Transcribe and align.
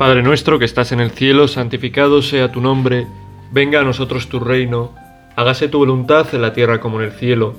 Padre 0.00 0.22
nuestro 0.22 0.58
que 0.58 0.64
estás 0.64 0.92
en 0.92 1.00
el 1.00 1.10
cielo, 1.10 1.46
santificado 1.46 2.22
sea 2.22 2.50
tu 2.50 2.62
nombre, 2.62 3.06
venga 3.52 3.80
a 3.80 3.84
nosotros 3.84 4.30
tu 4.30 4.40
reino, 4.40 4.94
hágase 5.36 5.68
tu 5.68 5.76
voluntad 5.76 6.26
en 6.34 6.40
la 6.40 6.54
tierra 6.54 6.80
como 6.80 6.98
en 6.98 7.08
el 7.08 7.12
cielo. 7.12 7.54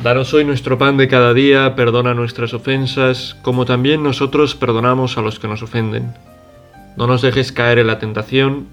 Danos 0.00 0.32
hoy 0.34 0.44
nuestro 0.44 0.78
pan 0.78 0.96
de 0.96 1.08
cada 1.08 1.34
día, 1.34 1.74
perdona 1.74 2.14
nuestras 2.14 2.54
ofensas, 2.54 3.34
como 3.42 3.64
también 3.64 4.04
nosotros 4.04 4.54
perdonamos 4.54 5.18
a 5.18 5.20
los 5.20 5.40
que 5.40 5.48
nos 5.48 5.64
ofenden. 5.64 6.14
No 6.96 7.08
nos 7.08 7.22
dejes 7.22 7.50
caer 7.50 7.80
en 7.80 7.88
la 7.88 7.98
tentación, 7.98 8.68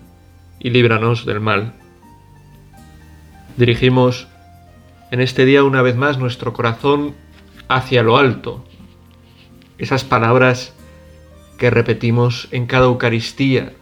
y 0.60 0.70
líbranos 0.70 1.26
del 1.26 1.40
mal. 1.40 1.74
Dirigimos 3.58 4.28
en 5.10 5.22
este 5.22 5.46
día 5.46 5.64
una 5.64 5.82
vez 5.82 5.96
más 5.96 6.20
nuestro 6.20 6.54
corazón 6.54 7.16
hacia 7.68 8.04
lo 8.04 8.18
alto. 8.18 8.64
Esas 9.80 10.04
palabras 10.04 10.76
que 11.62 11.70
repetimos 11.70 12.48
en 12.50 12.66
cada 12.66 12.88
Eucaristía, 12.88 13.74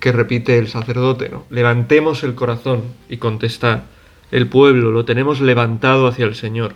que 0.00 0.10
repite 0.10 0.56
el 0.56 0.68
sacerdote, 0.68 1.28
¿no? 1.28 1.44
Levantemos 1.50 2.22
el 2.22 2.34
corazón 2.34 2.84
y 3.10 3.18
contesta 3.18 3.84
el 4.30 4.48
pueblo, 4.48 4.90
lo 4.90 5.04
tenemos 5.04 5.42
levantado 5.42 6.06
hacia 6.06 6.24
el 6.24 6.34
Señor. 6.34 6.72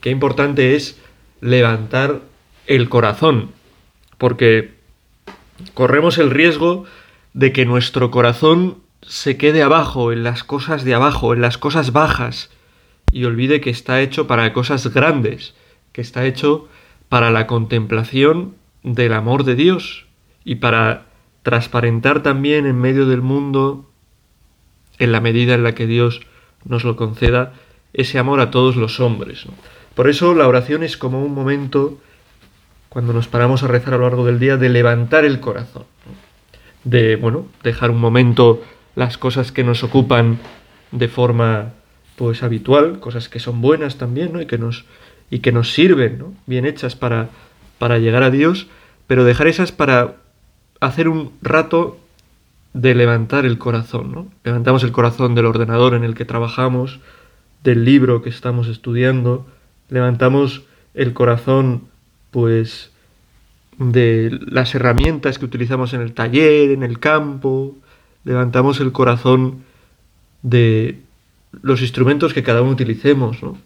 Qué 0.00 0.10
importante 0.10 0.76
es 0.76 1.00
levantar 1.40 2.20
el 2.68 2.88
corazón, 2.88 3.50
porque 4.18 4.74
corremos 5.74 6.18
el 6.18 6.30
riesgo 6.30 6.84
de 7.32 7.52
que 7.52 7.66
nuestro 7.66 8.12
corazón 8.12 8.84
se 9.02 9.36
quede 9.36 9.64
abajo, 9.64 10.12
en 10.12 10.22
las 10.22 10.44
cosas 10.44 10.84
de 10.84 10.94
abajo, 10.94 11.34
en 11.34 11.40
las 11.40 11.58
cosas 11.58 11.90
bajas, 11.90 12.50
y 13.10 13.24
olvide 13.24 13.60
que 13.60 13.70
está 13.70 14.00
hecho 14.00 14.28
para 14.28 14.52
cosas 14.52 14.94
grandes, 14.94 15.56
que 15.90 16.02
está 16.02 16.24
hecho 16.24 16.68
para 17.08 17.32
la 17.32 17.48
contemplación 17.48 18.54
del 18.84 19.14
amor 19.14 19.42
de 19.42 19.56
Dios 19.56 20.06
y 20.44 20.56
para 20.56 21.06
transparentar 21.42 22.22
también 22.22 22.66
en 22.66 22.78
medio 22.78 23.06
del 23.06 23.22
mundo, 23.22 23.90
en 24.98 25.10
la 25.10 25.20
medida 25.20 25.54
en 25.54 25.64
la 25.64 25.74
que 25.74 25.86
Dios 25.86 26.20
nos 26.64 26.84
lo 26.84 26.94
conceda, 26.94 27.54
ese 27.92 28.18
amor 28.18 28.40
a 28.40 28.50
todos 28.50 28.76
los 28.76 29.00
hombres. 29.00 29.46
Por 29.94 30.08
eso 30.08 30.34
la 30.34 30.46
oración 30.46 30.82
es 30.82 30.96
como 30.96 31.24
un 31.24 31.34
momento, 31.34 31.98
cuando 32.88 33.12
nos 33.12 33.26
paramos 33.26 33.62
a 33.62 33.68
rezar 33.68 33.94
a 33.94 33.98
lo 33.98 34.04
largo 34.04 34.24
del 34.24 34.38
día, 34.38 34.56
de 34.56 34.68
levantar 34.68 35.24
el 35.24 35.40
corazón, 35.40 35.84
de, 36.84 37.16
bueno, 37.16 37.46
dejar 37.62 37.90
un 37.90 38.00
momento 38.00 38.62
las 38.94 39.18
cosas 39.18 39.50
que 39.50 39.64
nos 39.64 39.82
ocupan 39.82 40.38
de 40.92 41.08
forma 41.08 41.72
pues 42.16 42.42
habitual, 42.42 43.00
cosas 43.00 43.28
que 43.28 43.40
son 43.40 43.60
buenas 43.60 43.98
también, 43.98 44.32
¿no? 44.32 44.40
Y 44.40 44.46
que 44.46 44.58
nos 44.58 44.84
y 45.30 45.40
que 45.40 45.52
nos 45.52 45.72
sirven, 45.72 46.18
¿no? 46.18 46.34
Bien 46.46 46.64
hechas 46.64 46.94
para 46.94 47.30
para 47.78 47.98
llegar 47.98 48.22
a 48.22 48.30
Dios, 48.30 48.66
pero 49.06 49.24
dejar 49.24 49.46
esas 49.46 49.72
para 49.72 50.16
hacer 50.80 51.08
un 51.08 51.32
rato 51.42 51.98
de 52.72 52.94
levantar 52.94 53.46
el 53.46 53.58
corazón, 53.58 54.12
¿no? 54.12 54.28
Levantamos 54.42 54.82
el 54.82 54.92
corazón 54.92 55.34
del 55.34 55.46
ordenador 55.46 55.94
en 55.94 56.04
el 56.04 56.14
que 56.14 56.24
trabajamos, 56.24 57.00
del 57.62 57.84
libro 57.84 58.22
que 58.22 58.30
estamos 58.30 58.68
estudiando, 58.68 59.46
levantamos 59.88 60.62
el 60.94 61.12
corazón 61.14 61.84
pues 62.30 62.90
de 63.78 64.38
las 64.46 64.74
herramientas 64.74 65.38
que 65.38 65.44
utilizamos 65.44 65.94
en 65.94 66.00
el 66.00 66.12
taller, 66.12 66.70
en 66.70 66.82
el 66.82 66.98
campo, 66.98 67.74
levantamos 68.24 68.80
el 68.80 68.92
corazón 68.92 69.64
de 70.42 71.00
los 71.62 71.80
instrumentos 71.80 72.34
que 72.34 72.42
cada 72.42 72.62
uno 72.62 72.72
utilicemos, 72.72 73.42
¿no? 73.42 73.56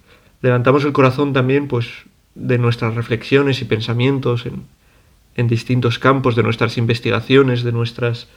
Levantamos 0.43 0.85
el 0.85 0.93
corazón 0.93 1.33
también, 1.33 1.67
pues, 1.67 1.89
de 2.39 2.57
nuestras 2.57 2.95
reflexiones 2.95 3.61
y 3.61 3.65
pensamientos 3.65 4.47
en, 4.47 4.63
en 5.35 5.49
distintos 5.49 5.99
campos, 5.99 6.37
de 6.37 6.43
nuestras 6.43 6.79
investigaciones, 6.79 7.63
de 7.63 7.73
nuestras 7.73 8.29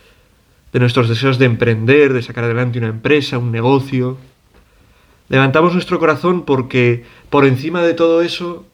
de 0.74 0.80
nuestros 0.80 1.10
deseos 1.10 1.38
de 1.38 1.46
emprender, 1.46 2.14
de 2.14 2.22
sacar 2.22 2.46
adelante 2.46 2.80
una 2.80 2.88
empresa, 2.88 3.38
un 3.38 3.52
negocio. 3.52 4.18
Levantamos 5.28 5.74
nuestro 5.74 6.00
corazón 6.00 6.46
porque 6.46 7.04
por 7.30 7.46
encima 7.46 7.82
de 7.82 7.94
todo 7.94 8.22
eso 8.22 8.66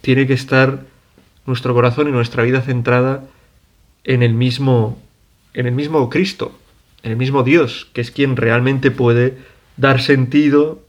tiene 0.00 0.28
que 0.28 0.34
estar 0.34 0.84
nuestro 1.44 1.74
corazón 1.74 2.08
y 2.08 2.12
nuestra 2.12 2.44
vida 2.44 2.62
centrada 2.62 3.24
en 4.04 4.22
el 4.22 4.34
mismo 4.34 5.02
en 5.54 5.66
el 5.66 5.72
mismo 5.72 6.08
Cristo, 6.10 6.56
en 7.02 7.12
el 7.12 7.16
mismo 7.16 7.42
Dios, 7.42 7.88
que 7.92 8.02
es 8.02 8.10
quien 8.10 8.36
realmente 8.36 8.90
puede 8.90 9.38
dar 9.76 10.00
sentido, 10.00 10.82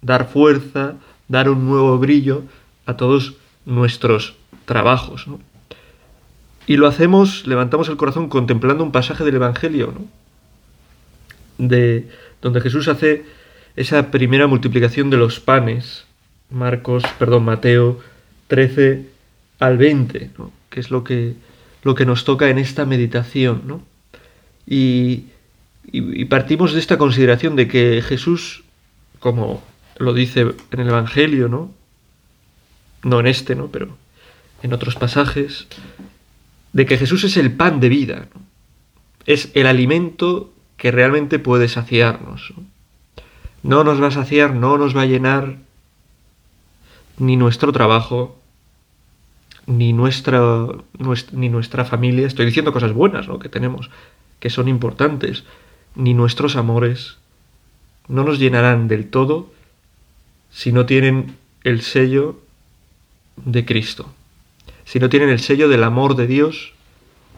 dar 0.00 0.28
fuerza, 0.28 0.94
dar 1.28 1.50
un 1.50 1.66
nuevo 1.66 1.98
brillo 1.98 2.44
a 2.86 2.96
todos 2.96 3.34
nuestros 3.64 4.34
trabajos. 4.64 5.26
Y 6.66 6.76
lo 6.76 6.86
hacemos, 6.86 7.46
levantamos 7.46 7.88
el 7.88 7.96
corazón 7.96 8.28
contemplando 8.28 8.84
un 8.84 8.92
pasaje 8.92 9.24
del 9.24 9.36
Evangelio, 9.36 9.94
¿no? 9.94 10.06
de 11.58 12.08
donde 12.42 12.60
Jesús 12.60 12.88
hace 12.88 13.24
esa 13.76 14.10
primera 14.10 14.46
multiplicación 14.46 15.10
de 15.10 15.16
los 15.16 15.40
panes, 15.40 16.04
Marcos, 16.50 17.04
perdón, 17.18 17.44
Mateo 17.44 18.00
13 18.48 19.06
al 19.60 19.78
20, 19.78 20.30
¿no? 20.38 20.52
que 20.70 20.80
es 20.80 20.90
lo 20.90 21.04
que, 21.04 21.34
lo 21.82 21.94
que 21.94 22.06
nos 22.06 22.24
toca 22.24 22.48
en 22.48 22.58
esta 22.58 22.84
meditación. 22.84 23.62
¿no? 23.66 23.82
Y, 24.66 25.26
partimos 26.28 26.72
de 26.72 26.80
esta 26.80 26.98
consideración 26.98 27.56
de 27.56 27.68
que 27.68 28.02
Jesús, 28.02 28.64
como 29.20 29.62
lo 29.98 30.14
dice 30.14 30.54
en 30.70 30.80
el 30.80 30.88
Evangelio, 30.88 31.48
¿no? 31.48 31.70
No 33.04 33.20
en 33.20 33.28
este, 33.28 33.54
¿no? 33.54 33.68
Pero 33.68 33.96
en 34.62 34.72
otros 34.72 34.96
pasajes, 34.96 35.68
de 36.72 36.86
que 36.86 36.98
Jesús 36.98 37.22
es 37.24 37.36
el 37.36 37.52
pan 37.52 37.78
de 37.78 37.88
vida, 37.88 38.26
es 39.26 39.50
el 39.54 39.66
alimento 39.66 40.52
que 40.76 40.90
realmente 40.90 41.38
puede 41.38 41.68
saciarnos. 41.68 42.52
¿no? 43.62 43.84
nos 43.84 44.02
va 44.02 44.08
a 44.08 44.10
saciar, 44.10 44.54
no 44.54 44.76
nos 44.76 44.96
va 44.96 45.02
a 45.02 45.06
llenar 45.06 45.56
ni 47.16 47.36
nuestro 47.36 47.72
trabajo, 47.72 48.38
ni 49.66 49.92
nuestra, 49.92 50.40
ni 51.32 51.48
nuestra 51.48 51.84
familia. 51.84 52.26
Estoy 52.26 52.46
diciendo 52.46 52.72
cosas 52.72 52.92
buenas 52.92 53.28
¿no? 53.28 53.38
que 53.38 53.48
tenemos, 53.48 53.90
que 54.40 54.50
son 54.50 54.68
importantes, 54.68 55.44
ni 55.94 56.12
nuestros 56.12 56.56
amores 56.56 57.18
no 58.08 58.24
nos 58.24 58.38
llenarán 58.38 58.88
del 58.88 59.08
todo 59.08 59.50
si 60.50 60.72
no 60.72 60.84
tienen 60.84 61.36
el 61.62 61.80
sello 61.80 62.40
de 63.36 63.64
Cristo, 63.64 64.12
si 64.84 64.98
no 64.98 65.08
tienen 65.08 65.28
el 65.28 65.40
sello 65.40 65.68
del 65.68 65.84
amor 65.84 66.16
de 66.16 66.26
Dios 66.26 66.72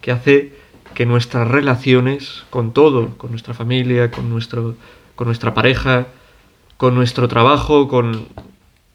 que 0.00 0.12
hace 0.12 0.52
que 0.94 1.06
nuestras 1.06 1.46
relaciones 1.48 2.44
con 2.50 2.72
todo, 2.72 3.16
con 3.18 3.30
nuestra 3.30 3.54
familia, 3.54 4.10
con, 4.10 4.30
nuestro, 4.30 4.76
con 5.14 5.26
nuestra 5.26 5.52
pareja, 5.52 6.06
con 6.76 6.94
nuestro 6.94 7.28
trabajo, 7.28 7.88
con 7.88 8.28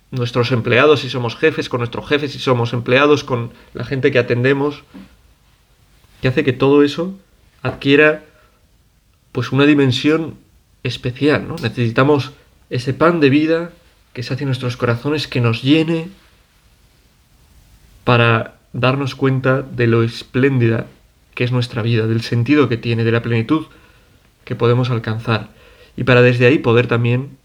nuestros 0.10 0.52
empleados 0.52 1.02
si 1.02 1.10
somos 1.10 1.36
jefes, 1.36 1.70
con 1.70 1.80
nuestros 1.80 2.08
jefes 2.08 2.32
si 2.32 2.40
somos 2.40 2.74
empleados, 2.74 3.24
con 3.24 3.52
la 3.74 3.86
gente 3.86 4.12
que 4.12 4.20
atendemos, 4.20 4.84
que 6.22 6.28
hace 6.28 6.44
que 6.44 6.54
todo 6.54 6.84
eso 6.84 7.18
adquiera 7.62 8.24
pues 9.32 9.52
una 9.52 9.66
dimensión 9.66 10.36
especial, 10.84 11.48
¿no? 11.48 11.56
Necesitamos 11.56 12.32
ese 12.70 12.94
pan 12.94 13.20
de 13.20 13.30
vida 13.30 13.72
que 14.14 14.24
se 14.24 14.34
hace 14.34 14.44
en 14.44 14.50
nuestros 14.50 14.76
corazones, 14.76 15.28
que 15.28 15.40
nos 15.40 15.62
llene 15.62 16.10
para 18.12 18.56
darnos 18.74 19.16
cuenta 19.16 19.62
de 19.62 19.88
lo 19.88 20.04
espléndida 20.04 20.86
que 21.34 21.46
es 21.46 21.54
nuestra 21.54 21.82
vida, 21.82 22.08
del 22.08 22.20
sentido 22.20 22.68
que 22.68 22.76
tiene, 22.76 23.06
de 23.06 23.12
la 23.14 23.22
plenitud 23.22 23.68
que 24.44 24.54
podemos 24.54 24.90
alcanzar. 24.90 25.48
Y 25.96 26.04
para 26.04 26.22
desde 26.22 26.46
ahí 26.46 26.58
poder 26.58 26.88
también, 26.88 27.38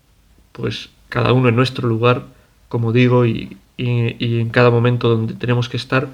pues 0.51 0.89
cada 1.09 1.33
uno 1.33 1.51
en 1.51 1.55
nuestro 1.55 1.87
lugar, 1.87 2.25
como 2.69 2.93
digo, 2.93 3.27
y, 3.27 3.57
en 3.79 4.49
cada 4.49 4.73
momento 4.73 5.09
donde 5.09 5.35
tenemos 5.35 5.69
que 5.69 5.77
estar, 5.77 6.09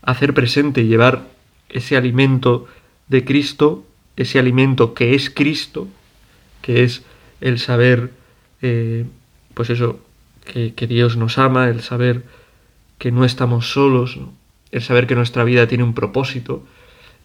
hacer 0.00 0.32
presente 0.32 0.80
y 0.80 0.88
llevar 0.88 1.24
ese 1.68 1.98
alimento 1.98 2.68
de 3.08 3.22
Cristo, 3.26 3.84
ese 4.16 4.38
alimento 4.38 4.94
que 4.94 5.14
es 5.14 5.28
Cristo, 5.28 5.88
que 6.62 6.84
es 6.84 7.02
el 7.42 7.58
saber, 7.58 8.12
eh, 8.62 9.04
pues 9.52 9.68
eso, 9.68 10.00
que, 10.46 10.86
Dios 10.86 11.18
nos 11.18 11.36
ama, 11.36 11.68
el 11.68 11.82
saber 11.82 12.39
que 13.00 13.10
no 13.10 13.24
estamos 13.24 13.72
solos, 13.72 14.18
el 14.72 14.82
saber 14.82 15.06
que 15.06 15.14
nuestra 15.14 15.42
vida 15.42 15.66
tiene 15.66 15.84
un 15.84 15.94
propósito, 15.94 16.66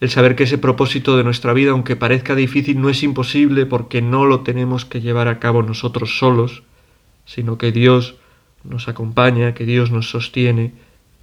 el 0.00 0.08
saber 0.08 0.34
que 0.34 0.44
ese 0.44 0.56
propósito 0.56 1.18
de 1.18 1.22
nuestra 1.22 1.52
vida, 1.52 1.72
aunque 1.72 1.96
parezca 1.96 2.34
difícil, 2.34 2.80
no 2.80 2.88
es 2.88 3.02
imposible 3.02 3.66
porque 3.66 4.00
no 4.00 4.24
lo 4.24 4.40
tenemos 4.40 4.86
que 4.86 5.02
llevar 5.02 5.28
a 5.28 5.38
cabo 5.38 5.62
nosotros 5.62 6.18
solos, 6.18 6.62
sino 7.26 7.58
que 7.58 7.72
Dios 7.72 8.14
nos 8.64 8.88
acompaña, 8.88 9.52
que 9.52 9.66
Dios 9.66 9.90
nos 9.90 10.08
sostiene, 10.08 10.72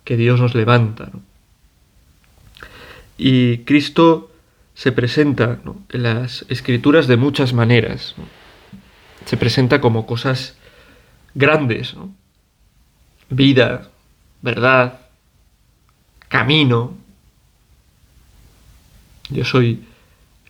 que 0.04 0.18
Dios 0.18 0.40
nos 0.40 0.54
levanta. 0.54 1.10
Y 3.18 3.60
Cristo 3.60 4.30
se 4.76 4.92
presenta 4.92 5.62
en 5.90 6.04
las 6.04 6.46
escrituras 6.50 7.08
de 7.08 7.18
muchas 7.18 7.54
maneras. 7.54 8.14
Se 9.26 9.36
presenta 9.36 9.82
como 9.82 10.06
cosas 10.06 10.58
grandes, 11.34 11.96
vida, 13.32 13.90
verdad, 14.44 15.00
camino, 16.28 16.96
Yo 19.30 19.46
soy 19.46 19.84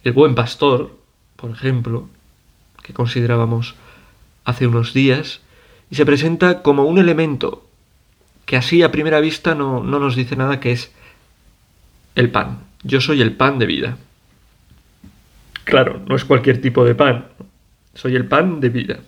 el 0.04 0.12
buen 0.12 0.36
pastor, 0.36 0.98
por 1.38 1.52
ejemplo, 1.52 2.10
que 2.82 2.92
considerábamos 2.92 3.76
hace 4.44 4.68
unos 4.68 4.94
días, 4.94 5.40
y 5.90 5.96
se 5.96 6.06
presenta 6.06 6.64
como 6.64 6.84
un 6.84 6.98
elemento 6.98 7.66
que 8.46 8.58
así 8.58 8.82
a 8.82 8.92
primera 8.92 9.22
vista 9.22 9.56
no, 9.56 9.84
no 9.84 10.00
nos 10.00 10.16
dice 10.16 10.36
nada, 10.36 10.60
que 10.60 10.72
es 10.72 10.92
el 12.16 12.32
pan. 12.32 12.64
Yo 12.84 13.00
soy 13.00 13.22
el 13.22 13.38
pan 13.38 13.60
de 13.60 13.68
vida. 13.68 13.98
Claro, 15.64 16.02
no 16.08 16.16
es 16.16 16.26
cualquier 16.26 16.60
tipo 16.60 16.84
de 16.84 16.96
pan. 16.96 17.28
Soy 17.94 18.16
el 18.16 18.26
pan 18.26 18.60
de 18.60 18.70
vida. 18.70 19.00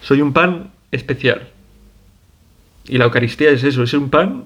Soy 0.00 0.22
un 0.22 0.32
pan 0.32 0.72
especial. 0.90 1.52
Y 2.88 2.98
la 2.98 3.04
Eucaristía 3.04 3.50
es 3.50 3.62
eso, 3.64 3.82
es 3.82 3.92
un 3.92 4.10
pan 4.10 4.44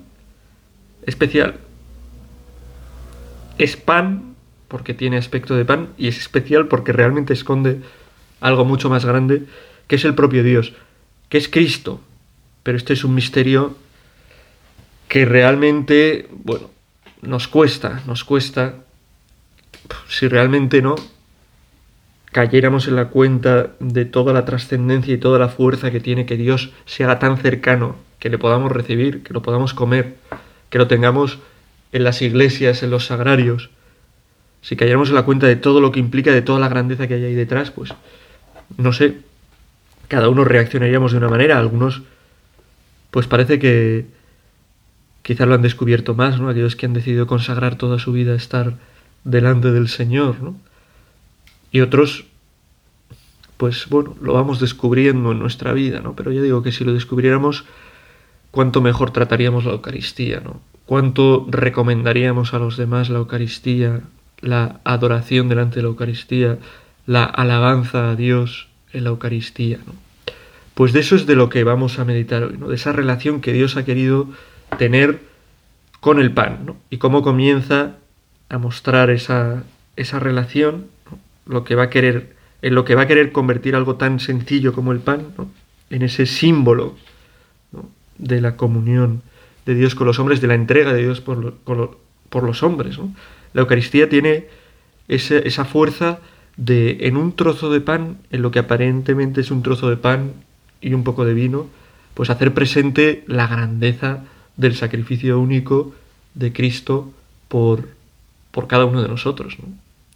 especial. 1.07 1.57
Es 3.59 3.77
pan 3.77 4.35
porque 4.69 4.95
tiene 4.95 5.17
aspecto 5.17 5.55
de 5.55 5.65
pan 5.65 5.91
y 5.97 6.09
es 6.09 6.19
especial 6.19 6.67
porque 6.67 6.93
realmente 6.93 7.33
esconde 7.33 7.81
algo 8.41 8.65
mucho 8.65 8.91
más 8.91 9.05
grande 9.05 9.45
que 9.87 9.97
es 9.97 10.05
el 10.05 10.15
propio 10.15 10.43
Dios, 10.43 10.73
que 11.29 11.39
es 11.39 11.49
Cristo. 11.49 12.01
Pero 12.63 12.79
este 12.79 12.95
es 12.95 13.05
un 13.05 13.15
misterio 13.15 13.77
que 15.09 15.25
realmente, 15.25 16.29
bueno, 16.33 16.71
nos 17.21 17.49
cuesta, 17.49 18.03
nos 18.07 18.25
cuesta, 18.25 18.77
si 20.09 20.27
realmente 20.29 20.81
no 20.81 20.95
cayéramos 22.33 22.89
en 22.89 22.97
la 22.97 23.09
cuenta 23.09 23.73
de 23.79 24.07
toda 24.07 24.33
la 24.33 24.45
trascendencia 24.45 25.13
y 25.13 25.19
toda 25.19 25.39
la 25.39 25.49
fuerza 25.49 25.91
que 25.91 26.01
tiene 26.01 26.25
que 26.25 26.37
Dios 26.37 26.73
se 26.87 27.05
haga 27.05 27.19
tan 27.19 27.37
cercano, 27.37 27.97
que 28.23 28.31
le 28.31 28.39
podamos 28.39 28.71
recibir, 28.71 29.25
que 29.25 29.35
lo 29.35 29.43
podamos 29.43 29.75
comer, 29.75 30.15
que 30.71 30.79
lo 30.79 30.87
tengamos 30.87 31.41
en 31.91 32.05
las 32.05 32.23
iglesias, 32.23 32.85
en 32.85 32.91
los 32.91 33.07
sagrarios, 33.07 33.71
si 34.61 34.77
cayéramos 34.77 35.09
en 35.09 35.17
la 35.17 35.25
cuenta 35.25 35.49
de 35.49 35.57
todo 35.57 35.81
lo 35.81 35.91
que 35.91 35.99
implica, 35.99 36.31
de 36.31 36.41
toda 36.41 36.61
la 36.61 36.69
grandeza 36.69 37.09
que 37.09 37.15
hay 37.15 37.25
ahí 37.25 37.35
detrás, 37.35 37.73
pues 37.73 37.93
no 38.77 38.93
sé, 38.93 39.17
cada 40.07 40.29
uno 40.29 40.45
reaccionaríamos 40.45 41.11
de 41.11 41.19
una 41.19 41.31
manera, 41.31 41.59
algunos 41.59 42.03
pues 43.11 43.27
parece 43.27 43.59
que, 43.59 44.07
quizás 45.23 45.49
lo 45.49 45.55
han 45.55 45.63
descubierto 45.63 46.15
más, 46.15 46.39
¿no? 46.39 46.49
Aquellos 46.49 46.77
que 46.77 46.87
han 46.87 46.93
decidido 46.93 47.27
consagrar 47.27 47.75
toda 47.75 47.99
su 47.99 48.13
vida 48.13 48.35
a 48.35 48.37
estar 48.37 48.75
delante 49.25 49.73
del 49.73 49.89
Señor, 49.89 50.41
¿no? 50.41 50.55
Y 51.73 51.81
otros, 51.81 52.27
pues 53.57 53.89
bueno, 53.89 54.15
lo 54.23 54.33
vamos 54.33 54.61
descubriendo 54.61 55.33
en 55.33 55.41
nuestra 55.41 55.73
vida, 55.73 55.99
¿no? 55.99 56.15
Pero 56.15 56.31
yo 56.31 56.41
digo 56.41 56.63
que 56.63 56.71
si 56.71 56.85
lo 56.85 56.93
descubriéramos, 56.93 57.65
cuánto 58.53 58.81
mejor 58.81 59.11
trataríamos 59.11 59.65
la 59.65 59.73
Eucaristía, 59.73 60.41
¿no? 60.41 60.61
Cuánto 60.87 61.47
recomendaríamos 61.49 62.55
a 62.55 62.59
los 62.59 62.77
demás 62.77 63.09
la 63.09 63.19
Eucaristía, 63.19 64.03
la 64.41 64.81
adoración 64.85 65.49
delante 65.49 65.77
de 65.77 65.83
la 65.83 65.89
Eucaristía, 65.89 66.59
la 67.07 67.25
alabanza 67.25 68.11
a 68.11 68.15
Dios 68.15 68.69
en 68.93 69.05
la 69.05 69.11
Eucaristía, 69.11 69.79
¿no? 69.85 69.95
Pues 70.75 70.93
de 70.93 71.01
eso 71.01 71.17
es 71.17 71.27
de 71.27 71.35
lo 71.35 71.49
que 71.49 71.65
vamos 71.65 71.99
a 71.99 72.05
meditar 72.05 72.45
hoy, 72.45 72.57
¿no? 72.59 72.69
De 72.69 72.77
esa 72.77 72.93
relación 72.93 73.41
que 73.41 73.53
Dios 73.53 73.77
ha 73.77 73.85
querido 73.85 74.29
tener 74.79 75.21
con 76.01 76.21
el 76.21 76.33
pan, 76.33 76.61
¿no? 76.67 76.77
Y 76.91 76.99
cómo 76.99 77.23
comienza 77.23 77.97
a 78.49 78.59
mostrar 78.59 79.11
esa, 79.11 79.65
esa 79.97 80.19
relación, 80.19 80.87
lo 81.47 81.65
que 81.65 81.75
va 81.75 81.85
a 81.85 81.91
querer, 81.91 82.37
en 82.61 82.75
lo 82.75 82.85
que 82.85 82.95
va 82.95 83.03
a 83.03 83.07
querer 83.07 83.33
convertir 83.33 83.75
algo 83.77 83.97
tan 83.97 84.21
sencillo 84.21 84.75
como 84.75 84.93
el 84.93 85.01
pan, 85.01 85.29
en 85.89 86.03
ese 86.03 86.27
símbolo 86.27 86.97
de 88.19 88.41
la 88.41 88.57
comunión 88.57 89.23
de 89.67 89.75
Dios 89.75 89.95
con 89.95 90.07
los 90.07 90.19
hombres, 90.19 90.41
de 90.41 90.49
la 90.49 90.55
entrega 90.55 90.93
de 90.93 91.03
Dios 91.03 91.21
por, 91.21 91.57
los 92.43 92.63
hombres. 92.63 92.99
La 93.53 93.63
Eucaristía 93.63 94.09
tiene 94.09 94.47
esa, 95.09 95.39
esa 95.39 95.65
fuerza 95.65 96.19
de, 96.57 96.99
en 97.07 97.17
un 97.17 97.35
trozo 97.35 97.71
de 97.71 97.81
pan, 97.81 98.19
en 98.31 98.43
lo 98.43 98.51
que 98.51 98.59
aparentemente 98.59 99.41
es 99.41 99.51
un 99.51 99.63
trozo 99.63 99.89
de 99.89 99.97
pan 99.97 100.33
y 100.81 100.95
un 100.95 101.05
poco 101.05 101.25
de 101.25 101.35
vino, 101.35 101.67
pues 102.15 102.31
hacer 102.31 102.53
presente 102.53 103.25
la 103.27 103.47
grandeza 103.47 104.25
del 104.57 104.75
sacrificio 104.75 105.41
único 105.41 105.95
de 106.35 106.53
Cristo 106.53 107.13
por, 107.49 107.89
por 108.51 108.67
cada 108.67 108.85
uno 108.85 109.03
de 109.03 109.09
nosotros, 109.09 109.57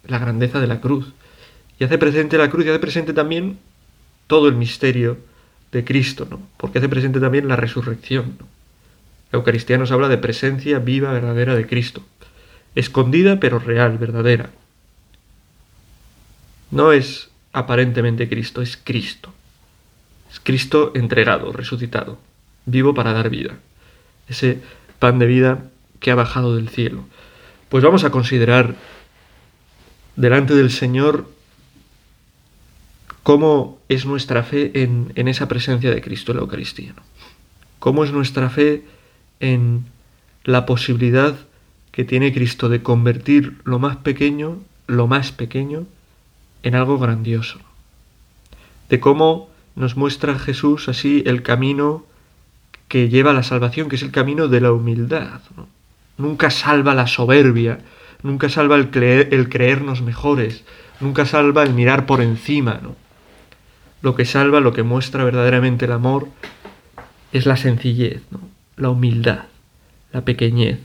la 0.07 0.19
grandeza 0.19 0.61
de 0.61 0.67
la 0.67 0.81
cruz. 0.81 1.13
Y 1.79 1.85
hace 1.85 1.99
presente 1.99 2.39
la 2.39 2.51
cruz 2.51 2.67
y 2.67 2.71
hace 2.71 2.79
presente 2.79 3.13
también 3.13 3.59
todo 4.27 4.49
el 4.49 4.57
misterio 4.57 5.19
de 5.77 5.85
Cristo, 5.85 6.27
¿no? 6.29 6.41
porque 6.57 6.79
hace 6.79 6.89
presente 6.89 7.21
también 7.21 7.49
la 7.49 7.57
resurrección. 7.57 8.37
La 9.31 9.39
Eucaristía 9.39 9.79
nos 9.79 9.93
habla 9.93 10.09
de 10.09 10.19
presencia 10.19 10.79
viva, 10.79 11.13
verdadera 11.13 11.55
de 11.55 11.67
Cristo, 11.67 12.03
escondida 12.75 13.39
pero 13.39 13.59
real, 13.59 13.99
verdadera. 13.99 14.51
No 16.71 16.93
es 16.93 17.31
aparentemente 17.53 18.29
Cristo, 18.29 18.63
es 18.63 18.77
Cristo. 18.77 19.33
Es 20.33 20.41
Cristo 20.41 20.93
entregado, 20.95 21.53
resucitado, 21.53 22.19
vivo 22.67 22.95
para 22.95 23.13
dar 23.13 23.31
vida 23.31 23.59
ese 24.29 24.61
pan 24.99 25.19
de 25.19 25.27
vida 25.27 25.65
que 26.01 26.11
ha 26.11 26.15
bajado 26.15 26.57
del 26.57 26.69
cielo. 26.69 27.05
Pues 27.69 27.83
vamos 27.85 28.05
a 28.05 28.11
considerar 28.11 28.75
delante 30.17 30.55
del 30.55 30.71
Señor 30.71 31.31
cómo 33.27 33.81
es 33.89 34.07
nuestra 34.07 34.45
fe 34.45 34.71
en, 34.85 35.11
esa 35.17 35.49
presencia 35.49 35.91
de 35.91 36.01
Cristo 36.01 36.31
en 36.31 36.37
la 36.37 36.43
Eucaristía. 36.45 36.95
Cómo 37.81 38.05
es 38.05 38.13
nuestra 38.13 38.51
fe 38.51 38.85
en 39.41 39.87
la 40.45 40.65
posibilidad 40.65 41.35
que 41.91 42.05
tiene 42.05 42.33
Cristo 42.33 42.69
de 42.69 42.85
convertir 42.85 43.59
lo 43.65 43.81
más 43.81 43.97
pequeño, 43.97 44.61
lo 44.87 45.09
más 45.09 45.33
pequeño, 45.33 45.87
en 46.63 46.77
algo 46.77 47.01
grandioso. 47.01 47.59
De 48.91 49.01
cómo 49.01 49.51
nos 49.75 49.97
muestra 49.97 50.39
Jesús 50.39 50.89
así 50.89 51.25
el 51.27 51.43
camino 51.43 52.07
que 52.87 53.09
lleva 53.09 53.33
a 53.33 53.35
la 53.35 53.43
salvación, 53.43 53.89
que 53.89 53.97
es 53.97 54.03
el 54.05 54.13
camino 54.13 54.47
de 54.47 54.61
la 54.61 54.71
humildad. 54.71 55.41
Nunca 56.17 56.51
salva 56.51 56.95
la 56.95 57.09
soberbia, 57.09 57.81
nunca 58.23 58.49
salva 58.49 58.77
el, 58.77 58.89
el, 59.03 59.49
creernos 59.49 60.01
mejores, 60.01 60.63
nunca 61.01 61.27
salva 61.27 61.65
el 61.65 61.75
mirar 61.75 62.07
por 62.07 62.21
encima. 62.21 62.79
¿no? 62.81 63.06
Lo 64.07 64.15
que 64.15 64.25
salva, 64.25 64.61
lo 64.61 64.73
que 64.73 64.85
muestra 64.85 65.25
verdaderamente 65.25 65.87
el 65.87 65.91
amor, 65.91 66.29
es 67.33 67.45
la 67.45 67.57
sencillez, 67.57 68.23
la 68.77 68.91
humildad, 68.91 69.47
la 70.13 70.21
pequeñez. 70.21 70.79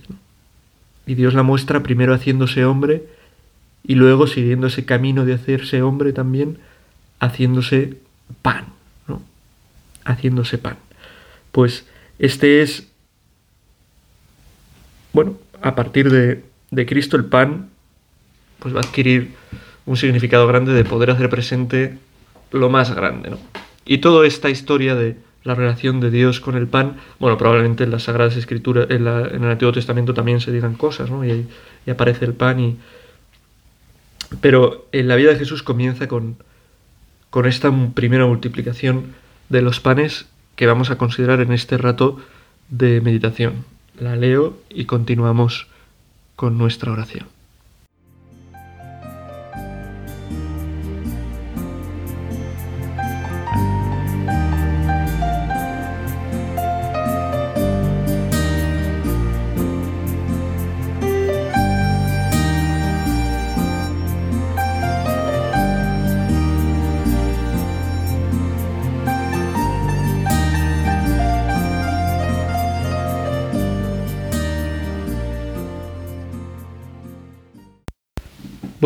Y 1.06 1.14
Dios 1.14 1.36
la 1.36 1.44
muestra 1.44 1.84
primero 1.84 2.16
haciéndose 2.16 2.66
hombre 2.66 3.04
y 3.84 3.94
luego 3.94 4.26
siguiendo 4.26 4.66
ese 4.66 4.86
camino 4.86 5.24
de 5.24 5.36
hacerse 5.36 5.84
hombre 5.84 6.14
también, 6.14 6.58
haciéndose 7.20 8.00
pan, 8.42 8.66
¿no? 9.08 9.22
Haciéndose 10.04 10.58
pan. 10.58 10.78
Pues 11.52 11.86
este 12.18 12.64
es, 12.64 12.88
bueno, 15.14 15.38
a 15.62 15.76
partir 15.76 16.10
de, 16.10 16.86
Cristo 16.88 17.18
el 17.18 17.26
pan, 17.26 17.70
pues 18.58 18.74
va 18.74 18.80
a 18.80 18.84
adquirir 18.84 19.36
un 19.86 19.96
significado 19.96 20.48
grande 20.48 20.74
de 20.74 20.86
poder 20.86 21.12
hacer 21.12 21.30
presente 21.30 22.00
lo 22.52 22.70
más 22.70 22.94
grande, 22.94 23.32
¿no? 23.32 23.38
Y 23.86 23.98
toda 24.00 24.28
esta 24.28 24.50
historia 24.50 24.96
de 24.96 25.18
la 25.44 25.56
relación 25.56 26.00
de 26.00 26.12
Dios 26.12 26.40
con 26.40 26.56
el 26.56 26.68
pan, 26.68 26.98
bueno, 27.20 27.38
probablemente 27.38 27.84
en 27.84 27.92
las 27.92 28.04
Sagradas 28.04 28.38
Escrituras, 28.38 28.88
en, 28.90 29.08
el 29.08 29.52
Antiguo 29.52 29.72
Testamento 29.74 30.14
también 30.14 30.40
se 30.40 30.52
digan 30.52 30.76
cosas, 30.76 31.10
¿no? 31.10 31.26
Y, 31.26 31.48
y, 31.86 31.90
aparece 31.90 32.26
el 32.26 32.34
pan 32.34 32.60
y... 32.60 32.78
Pero 34.40 34.88
en 34.92 35.08
la 35.08 35.16
vida 35.16 35.32
de 35.32 35.38
Jesús 35.38 35.62
comienza 35.62 36.08
con, 36.08 36.38
con 37.30 37.48
esta 37.48 37.72
primera 37.94 38.26
multiplicación 38.26 39.14
de 39.50 39.62
los 39.62 39.80
panes 39.80 40.28
que 40.56 40.68
vamos 40.68 40.90
a 40.90 40.98
considerar 40.98 41.42
en 41.42 41.52
este 41.52 41.78
rato 41.78 42.18
de 42.70 43.02
meditación. 43.02 43.66
La 44.00 44.16
leo 44.16 44.58
y 44.70 44.86
continuamos 44.86 45.68
con 46.36 46.58
nuestra 46.58 46.92
oración. 46.92 47.41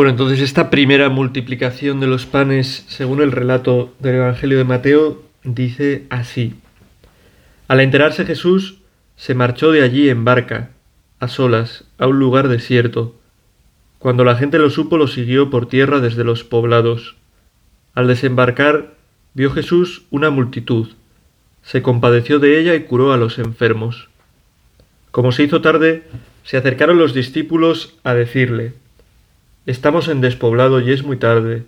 Entonces 0.09 0.41
esta 0.41 0.69
primera 0.69 1.09
multiplicación 1.09 1.99
de 1.99 2.07
los 2.07 2.25
panes, 2.25 2.85
según 2.87 3.21
el 3.21 3.31
relato 3.31 3.93
del 3.99 4.15
Evangelio 4.15 4.57
de 4.57 4.63
Mateo, 4.63 5.23
dice 5.43 6.05
así. 6.09 6.55
Al 7.67 7.79
enterarse 7.79 8.25
Jesús, 8.25 8.79
se 9.15 9.33
marchó 9.33 9.71
de 9.71 9.81
allí 9.81 10.09
en 10.09 10.25
barca, 10.25 10.71
a 11.19 11.27
solas, 11.27 11.85
a 11.97 12.07
un 12.07 12.19
lugar 12.19 12.47
desierto. 12.47 13.15
Cuando 13.99 14.23
la 14.23 14.35
gente 14.35 14.59
lo 14.59 14.69
supo, 14.69 14.97
lo 14.97 15.07
siguió 15.07 15.49
por 15.49 15.67
tierra 15.67 15.99
desde 15.99 16.23
los 16.23 16.43
poblados. 16.43 17.15
Al 17.93 18.07
desembarcar, 18.07 18.95
vio 19.33 19.51
Jesús 19.51 20.03
una 20.11 20.29
multitud. 20.29 20.89
Se 21.63 21.81
compadeció 21.81 22.39
de 22.39 22.59
ella 22.59 22.75
y 22.75 22.83
curó 22.83 23.13
a 23.13 23.17
los 23.17 23.39
enfermos. 23.39 24.09
Como 25.11 25.31
se 25.31 25.43
hizo 25.43 25.61
tarde, 25.61 26.03
se 26.43 26.57
acercaron 26.57 26.99
los 26.99 27.13
discípulos 27.13 27.95
a 28.03 28.13
decirle, 28.13 28.73
Estamos 29.65 30.07
en 30.09 30.21
despoblado 30.21 30.79
y 30.79 30.91
es 30.91 31.03
muy 31.03 31.17
tarde. 31.17 31.63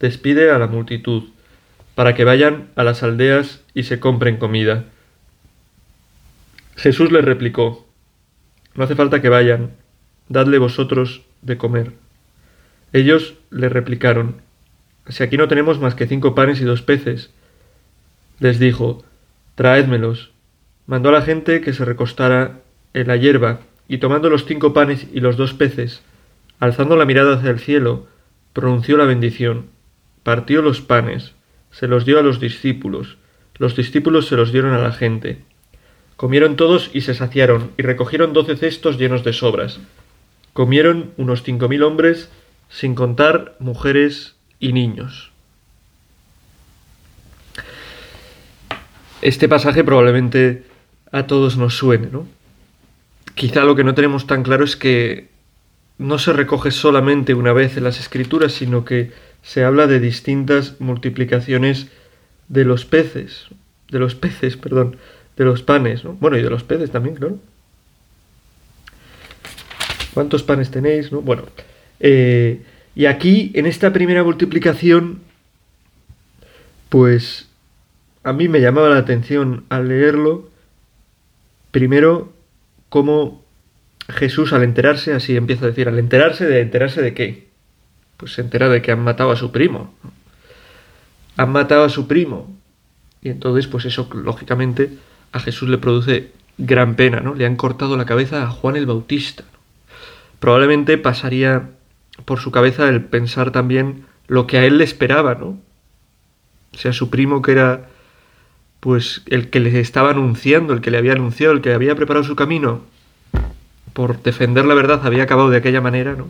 Despide 0.00 0.50
a 0.50 0.58
la 0.58 0.66
multitud, 0.66 1.24
para 1.94 2.14
que 2.14 2.24
vayan 2.24 2.68
a 2.74 2.82
las 2.82 3.04
aldeas 3.04 3.62
y 3.72 3.84
se 3.84 4.00
compren 4.00 4.36
comida. 4.36 4.84
Jesús 6.74 7.12
les 7.12 7.24
replicó, 7.24 7.86
No 8.74 8.82
hace 8.82 8.96
falta 8.96 9.22
que 9.22 9.28
vayan, 9.28 9.70
dadle 10.28 10.58
vosotros 10.58 11.22
de 11.42 11.56
comer. 11.56 11.92
Ellos 12.92 13.34
le 13.50 13.68
replicaron, 13.68 14.42
Si 15.08 15.22
aquí 15.22 15.36
no 15.36 15.46
tenemos 15.46 15.78
más 15.78 15.94
que 15.94 16.08
cinco 16.08 16.34
panes 16.34 16.60
y 16.60 16.64
dos 16.64 16.82
peces. 16.82 17.30
Les 18.40 18.58
dijo, 18.58 19.04
Traédmelos. 19.54 20.32
Mandó 20.86 21.10
a 21.10 21.12
la 21.12 21.22
gente 21.22 21.60
que 21.60 21.72
se 21.72 21.84
recostara 21.84 22.60
en 22.92 23.06
la 23.06 23.16
hierba, 23.16 23.60
y 23.86 23.98
tomando 23.98 24.30
los 24.30 24.46
cinco 24.46 24.72
panes 24.72 25.06
y 25.12 25.20
los 25.20 25.36
dos 25.36 25.54
peces, 25.54 26.02
alzando 26.60 26.96
la 26.96 27.04
mirada 27.04 27.36
hacia 27.36 27.50
el 27.50 27.60
cielo, 27.60 28.06
pronunció 28.52 28.96
la 28.96 29.04
bendición, 29.04 29.66
partió 30.22 30.62
los 30.62 30.80
panes, 30.80 31.32
se 31.70 31.88
los 31.88 32.04
dio 32.04 32.18
a 32.18 32.22
los 32.22 32.40
discípulos, 32.40 33.18
los 33.58 33.76
discípulos 33.76 34.26
se 34.26 34.36
los 34.36 34.52
dieron 34.52 34.72
a 34.72 34.78
la 34.78 34.92
gente. 34.92 35.42
Comieron 36.16 36.56
todos 36.56 36.90
y 36.94 37.02
se 37.02 37.14
saciaron, 37.14 37.72
y 37.76 37.82
recogieron 37.82 38.32
doce 38.32 38.56
cestos 38.56 38.98
llenos 38.98 39.24
de 39.24 39.32
sobras. 39.32 39.80
Comieron 40.52 41.12
unos 41.18 41.42
cinco 41.42 41.68
mil 41.68 41.82
hombres, 41.82 42.30
sin 42.70 42.94
contar 42.94 43.54
mujeres 43.58 44.34
y 44.58 44.72
niños. 44.72 45.30
Este 49.20 49.48
pasaje 49.48 49.84
probablemente 49.84 50.64
a 51.12 51.26
todos 51.26 51.56
nos 51.56 51.76
suene, 51.76 52.08
¿no? 52.10 52.26
Quizá 53.34 53.64
lo 53.64 53.76
que 53.76 53.84
no 53.84 53.94
tenemos 53.94 54.26
tan 54.26 54.42
claro 54.42 54.64
es 54.64 54.76
que 54.76 55.28
no 55.98 56.18
se 56.18 56.32
recoge 56.32 56.70
solamente 56.70 57.34
una 57.34 57.52
vez 57.52 57.76
en 57.76 57.84
las 57.84 58.00
escrituras, 58.00 58.52
sino 58.52 58.84
que 58.84 59.12
se 59.42 59.64
habla 59.64 59.86
de 59.86 60.00
distintas 60.00 60.80
multiplicaciones 60.80 61.88
de 62.48 62.64
los 62.64 62.84
peces, 62.84 63.46
de 63.90 63.98
los 63.98 64.14
peces, 64.14 64.56
perdón, 64.56 64.96
de 65.36 65.44
los 65.44 65.62
panes, 65.62 66.04
¿no? 66.04 66.14
Bueno, 66.14 66.36
y 66.36 66.42
de 66.42 66.50
los 66.50 66.64
peces 66.64 66.90
también, 66.90 67.16
claro. 67.16 67.38
¿Cuántos 70.14 70.42
panes 70.42 70.70
tenéis? 70.70 71.12
¿no? 71.12 71.20
Bueno, 71.20 71.44
eh, 72.00 72.62
y 72.94 73.06
aquí, 73.06 73.52
en 73.54 73.66
esta 73.66 73.92
primera 73.92 74.24
multiplicación, 74.24 75.20
pues 76.88 77.48
a 78.22 78.32
mí 78.32 78.48
me 78.48 78.60
llamaba 78.60 78.88
la 78.88 78.98
atención 78.98 79.64
al 79.68 79.88
leerlo, 79.88 80.50
primero, 81.70 82.32
cómo 82.88 83.44
Jesús 84.08 84.52
al 84.52 84.62
enterarse, 84.62 85.12
así 85.12 85.36
empieza 85.36 85.64
a 85.64 85.68
decir, 85.68 85.88
al 85.88 85.98
enterarse 85.98 86.46
de 86.46 86.60
enterarse 86.60 87.02
de 87.02 87.14
qué? 87.14 87.48
Pues 88.16 88.32
se 88.32 88.40
entera 88.40 88.68
de 88.68 88.82
que 88.82 88.92
han 88.92 89.00
matado 89.00 89.30
a 89.30 89.36
su 89.36 89.52
primo. 89.52 89.94
Han 91.36 91.50
matado 91.50 91.84
a 91.84 91.88
su 91.88 92.06
primo. 92.06 92.54
Y 93.20 93.30
entonces, 93.30 93.66
pues 93.66 93.84
eso, 93.84 94.08
lógicamente, 94.14 94.90
a 95.32 95.40
Jesús 95.40 95.68
le 95.68 95.78
produce 95.78 96.30
gran 96.58 96.94
pena, 96.94 97.20
¿no? 97.20 97.34
Le 97.34 97.46
han 97.46 97.56
cortado 97.56 97.96
la 97.96 98.06
cabeza 98.06 98.44
a 98.44 98.50
Juan 98.50 98.76
el 98.76 98.86
Bautista. 98.86 99.44
Probablemente 100.38 100.98
pasaría 100.98 101.70
por 102.24 102.38
su 102.38 102.50
cabeza 102.50 102.88
el 102.88 103.04
pensar 103.04 103.50
también 103.50 104.06
lo 104.28 104.46
que 104.46 104.58
a 104.58 104.64
él 104.64 104.78
le 104.78 104.84
esperaba, 104.84 105.34
¿no? 105.34 105.58
O 106.72 106.78
sea, 106.78 106.92
su 106.92 107.10
primo 107.10 107.42
que 107.42 107.52
era 107.52 107.88
pues 108.80 109.22
el 109.26 109.50
que 109.50 109.60
le 109.60 109.80
estaba 109.80 110.10
anunciando, 110.10 110.72
el 110.72 110.80
que 110.80 110.90
le 110.90 110.98
había 110.98 111.12
anunciado, 111.12 111.52
el 111.52 111.60
que 111.60 111.72
había 111.72 111.96
preparado 111.96 112.24
su 112.24 112.36
camino, 112.36 112.82
por 113.96 114.22
defender 114.22 114.66
la 114.66 114.74
verdad 114.74 115.06
había 115.06 115.22
acabado 115.22 115.48
de 115.48 115.56
aquella 115.56 115.80
manera, 115.80 116.12
¿no? 116.12 116.28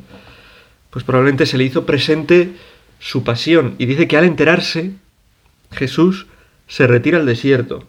Pues 0.91 1.05
probablemente 1.05 1.47
se 1.47 1.59
le 1.59 1.65
hizo 1.65 1.85
presente 1.85 2.53
su 3.01 3.25
pasión. 3.25 3.75
Y 3.79 3.87
dice 3.87 4.07
que 4.07 4.17
al 4.17 4.23
enterarse, 4.23 4.93
Jesús 5.73 6.29
se 6.69 6.87
retira 6.87 7.19
al 7.19 7.27
desierto. 7.27 7.85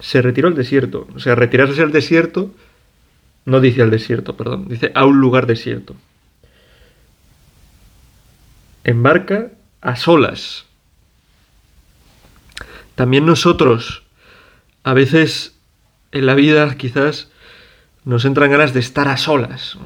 Se 0.00 0.20
retiró 0.20 0.48
al 0.48 0.56
desierto. 0.56 1.06
O 1.14 1.20
sea, 1.20 1.36
retirarse 1.36 1.80
al 1.80 1.92
desierto, 1.92 2.52
no 3.44 3.60
dice 3.60 3.82
al 3.82 3.90
desierto, 3.90 4.36
perdón, 4.36 4.66
dice 4.66 4.90
a 4.96 5.04
un 5.04 5.20
lugar 5.20 5.46
desierto. 5.46 5.94
Embarca 8.82 9.52
a 9.80 9.94
solas. 9.94 10.64
También 12.96 13.26
nosotros, 13.26 14.02
a 14.82 14.92
veces 14.92 15.54
en 16.10 16.26
la 16.26 16.34
vida 16.34 16.76
quizás 16.76 17.30
nos 18.06 18.24
entran 18.24 18.50
ganas 18.50 18.72
de 18.72 18.80
estar 18.80 19.08
a 19.08 19.16
solas. 19.16 19.76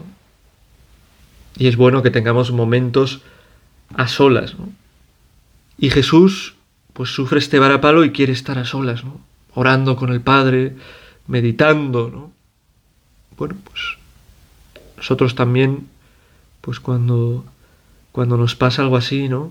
Y 1.57 1.67
es 1.67 1.77
bueno 1.77 2.03
que 2.03 2.11
tengamos 2.11 2.53
momentos 2.53 3.23
a 3.95 4.07
solas. 4.07 4.55
Y 5.79 5.89
Jesús, 5.89 6.55
pues 6.93 7.09
sufre 7.11 7.39
este 7.39 7.59
varapalo 7.59 8.05
y 8.05 8.13
quiere 8.13 8.33
estar 8.33 8.59
a 8.59 8.67
solas, 8.67 9.05
¿no? 9.05 9.21
orando 9.55 9.97
con 9.97 10.13
el 10.13 10.21
Padre, 10.21 10.77
meditando. 11.27 12.11
¿no? 12.11 12.33
Bueno, 13.39 13.57
pues 13.65 13.97
nosotros 14.99 15.35
también, 15.35 15.89
pues 16.61 16.79
cuando, 16.79 17.47
cuando 18.13 18.37
nos 18.37 18.55
pasa 18.55 18.83
algo 18.83 18.99
así, 18.99 19.31
¿no? 19.31 19.51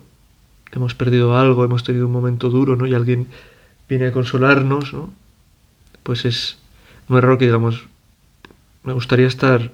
Hemos 0.71 0.93
perdido 0.93 1.35
algo, 1.35 1.65
hemos 1.65 1.83
tenido 1.83 2.05
un 2.05 2.11
momento 2.11 2.51
duro, 2.51 2.75
¿no? 2.75 2.85
Y 2.85 2.93
alguien 2.93 3.29
viene 3.89 4.05
a 4.05 4.11
consolarnos, 4.11 4.93
¿no? 4.93 5.11
Pues 6.03 6.25
es 6.25 6.59
muy 7.07 7.19
raro 7.19 7.39
que 7.39 7.45
digamos, 7.45 7.87
me 8.83 8.93
gustaría 8.93 9.27
estar, 9.27 9.71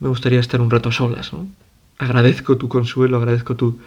me 0.00 0.08
gustaría 0.08 0.40
estar 0.40 0.60
un 0.60 0.70
rato 0.70 0.88
a 0.90 0.92
solas, 0.92 1.32
¿no? 1.32 1.46
Agradezco 1.98 2.56
tu 2.56 2.68
consuelo, 2.68 3.16
agradezco 3.16 3.56
tu, 3.56 3.78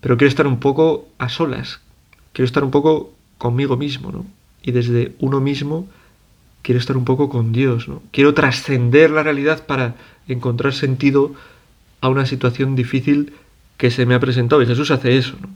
pero 0.00 0.16
quiero 0.16 0.28
estar 0.28 0.46
un 0.46 0.58
poco 0.58 1.08
a 1.18 1.28
solas, 1.28 1.80
quiero 2.32 2.46
estar 2.46 2.64
un 2.64 2.70
poco 2.70 3.12
conmigo 3.38 3.76
mismo, 3.76 4.10
¿no? 4.12 4.26
Y 4.62 4.72
desde 4.72 5.14
uno 5.20 5.40
mismo 5.40 5.88
quiero 6.62 6.78
estar 6.78 6.96
un 6.96 7.04
poco 7.04 7.28
con 7.28 7.52
Dios, 7.52 7.88
¿no? 7.88 8.02
Quiero 8.10 8.34
trascender 8.34 9.10
la 9.10 9.22
realidad 9.22 9.66
para 9.66 9.96
encontrar 10.28 10.72
sentido 10.72 11.34
a 12.00 12.08
una 12.08 12.26
situación 12.26 12.74
difícil 12.74 13.34
que 13.76 13.90
se 13.90 14.06
me 14.06 14.14
ha 14.14 14.20
presentado 14.20 14.62
y 14.62 14.66
Jesús 14.66 14.90
hace 14.90 15.16
eso, 15.16 15.36
¿no? 15.40 15.48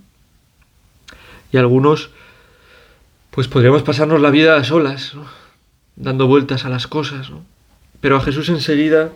Y 1.52 1.56
algunos 1.56 2.10
pues 3.30 3.48
podríamos 3.48 3.82
pasarnos 3.82 4.20
la 4.20 4.30
vida 4.30 4.56
a 4.56 4.64
solas, 4.64 5.14
¿no? 5.14 5.24
dando 5.96 6.26
vueltas 6.26 6.64
a 6.64 6.68
las 6.68 6.86
cosas, 6.86 7.30
¿no? 7.30 7.44
Pero 8.06 8.18
a 8.18 8.20
Jesús 8.20 8.48
enseguida 8.50 9.10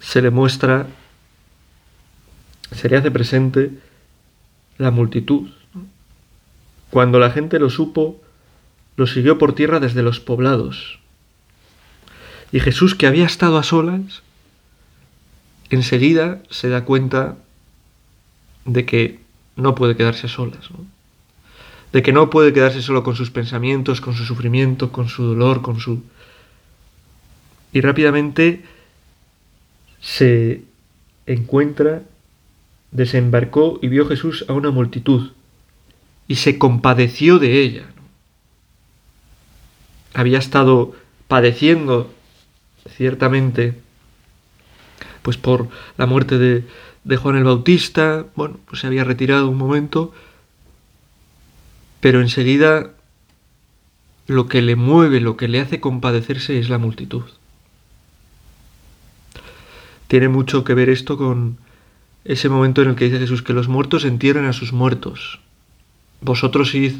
se 0.00 0.20
le 0.20 0.30
muestra, 0.30 0.88
se 2.72 2.88
le 2.88 2.96
hace 2.96 3.12
presente 3.12 3.70
la 4.78 4.90
multitud. 4.90 5.50
Cuando 6.90 7.20
la 7.20 7.30
gente 7.30 7.60
lo 7.60 7.70
supo, 7.70 8.20
lo 8.96 9.06
siguió 9.06 9.38
por 9.38 9.54
tierra 9.54 9.78
desde 9.78 10.02
los 10.02 10.18
poblados. 10.18 10.98
Y 12.50 12.58
Jesús, 12.58 12.96
que 12.96 13.06
había 13.06 13.26
estado 13.26 13.56
a 13.56 13.62
solas, 13.62 14.24
enseguida 15.70 16.42
se 16.50 16.70
da 16.70 16.84
cuenta 16.84 17.36
de 18.64 18.84
que 18.84 19.20
no 19.54 19.76
puede 19.76 19.94
quedarse 19.94 20.26
a 20.26 20.30
solas, 20.30 20.70
de 21.92 22.02
que 22.02 22.12
no 22.12 22.30
puede 22.30 22.52
quedarse 22.52 22.82
solo 22.82 23.04
con 23.04 23.14
sus 23.14 23.30
pensamientos, 23.30 24.00
con 24.00 24.14
su 24.14 24.24
sufrimiento, 24.24 24.90
con 24.90 25.08
su 25.08 25.22
dolor, 25.22 25.62
con 25.62 25.78
su 25.78 26.02
y 27.74 27.80
rápidamente 27.80 28.62
se 30.00 30.62
encuentra, 31.26 32.02
desembarcó 32.92 33.80
y 33.82 33.88
vio 33.88 34.06
Jesús 34.06 34.46
a 34.48 34.52
una 34.52 34.70
multitud 34.70 35.32
y 36.28 36.36
se 36.36 36.56
compadeció 36.56 37.38
de 37.38 37.60
ella. 37.60 37.86
Había 40.14 40.38
estado 40.38 40.94
padeciendo 41.26 42.14
ciertamente 42.96 43.74
pues 45.22 45.36
por 45.36 45.68
la 45.96 46.06
muerte 46.06 46.38
de, 46.38 47.16
Juan 47.16 47.36
el 47.36 47.44
Bautista, 47.44 48.26
bueno, 48.36 48.60
pues 48.66 48.82
se 48.82 48.86
había 48.86 49.02
retirado 49.02 49.48
un 49.50 49.58
momento, 49.58 50.14
pero 52.00 52.20
enseguida 52.20 52.92
lo 54.28 54.46
que 54.46 54.62
le 54.62 54.76
mueve, 54.76 55.20
lo 55.20 55.36
que 55.36 55.48
le 55.48 55.60
hace 55.60 55.80
compadecerse 55.80 56.60
es 56.60 56.68
la 56.68 56.78
multitud. 56.78 57.24
Tiene 60.08 60.28
mucho 60.28 60.64
que 60.64 60.74
ver 60.74 60.88
esto 60.88 61.16
con 61.16 61.58
ese 62.24 62.48
momento 62.48 62.82
en 62.82 62.90
el 62.90 62.94
que 62.96 63.06
dice 63.06 63.18
Jesús 63.18 63.42
que 63.42 63.52
los 63.52 63.68
muertos 63.68 64.04
entierren 64.04 64.46
a 64.46 64.52
sus 64.52 64.72
muertos. 64.72 65.40
Vosotros 66.20 66.74
id, 66.74 66.94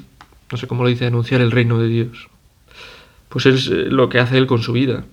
no 0.51 0.59
sé 0.59 0.67
cómo 0.67 0.83
lo 0.83 0.89
dice, 0.89 1.07
anunciar 1.07 1.41
el 1.41 1.51
reino 1.51 1.79
de 1.79 1.89
Dios. 1.89 2.29
Pues 3.29 3.47
es 3.47 3.67
eh, 3.69 3.87
lo 3.89 4.09
que 4.09 4.21
hace 4.21 4.39
él 4.39 4.47
con 4.47 4.63
su 4.63 4.73
vida. 4.73 5.05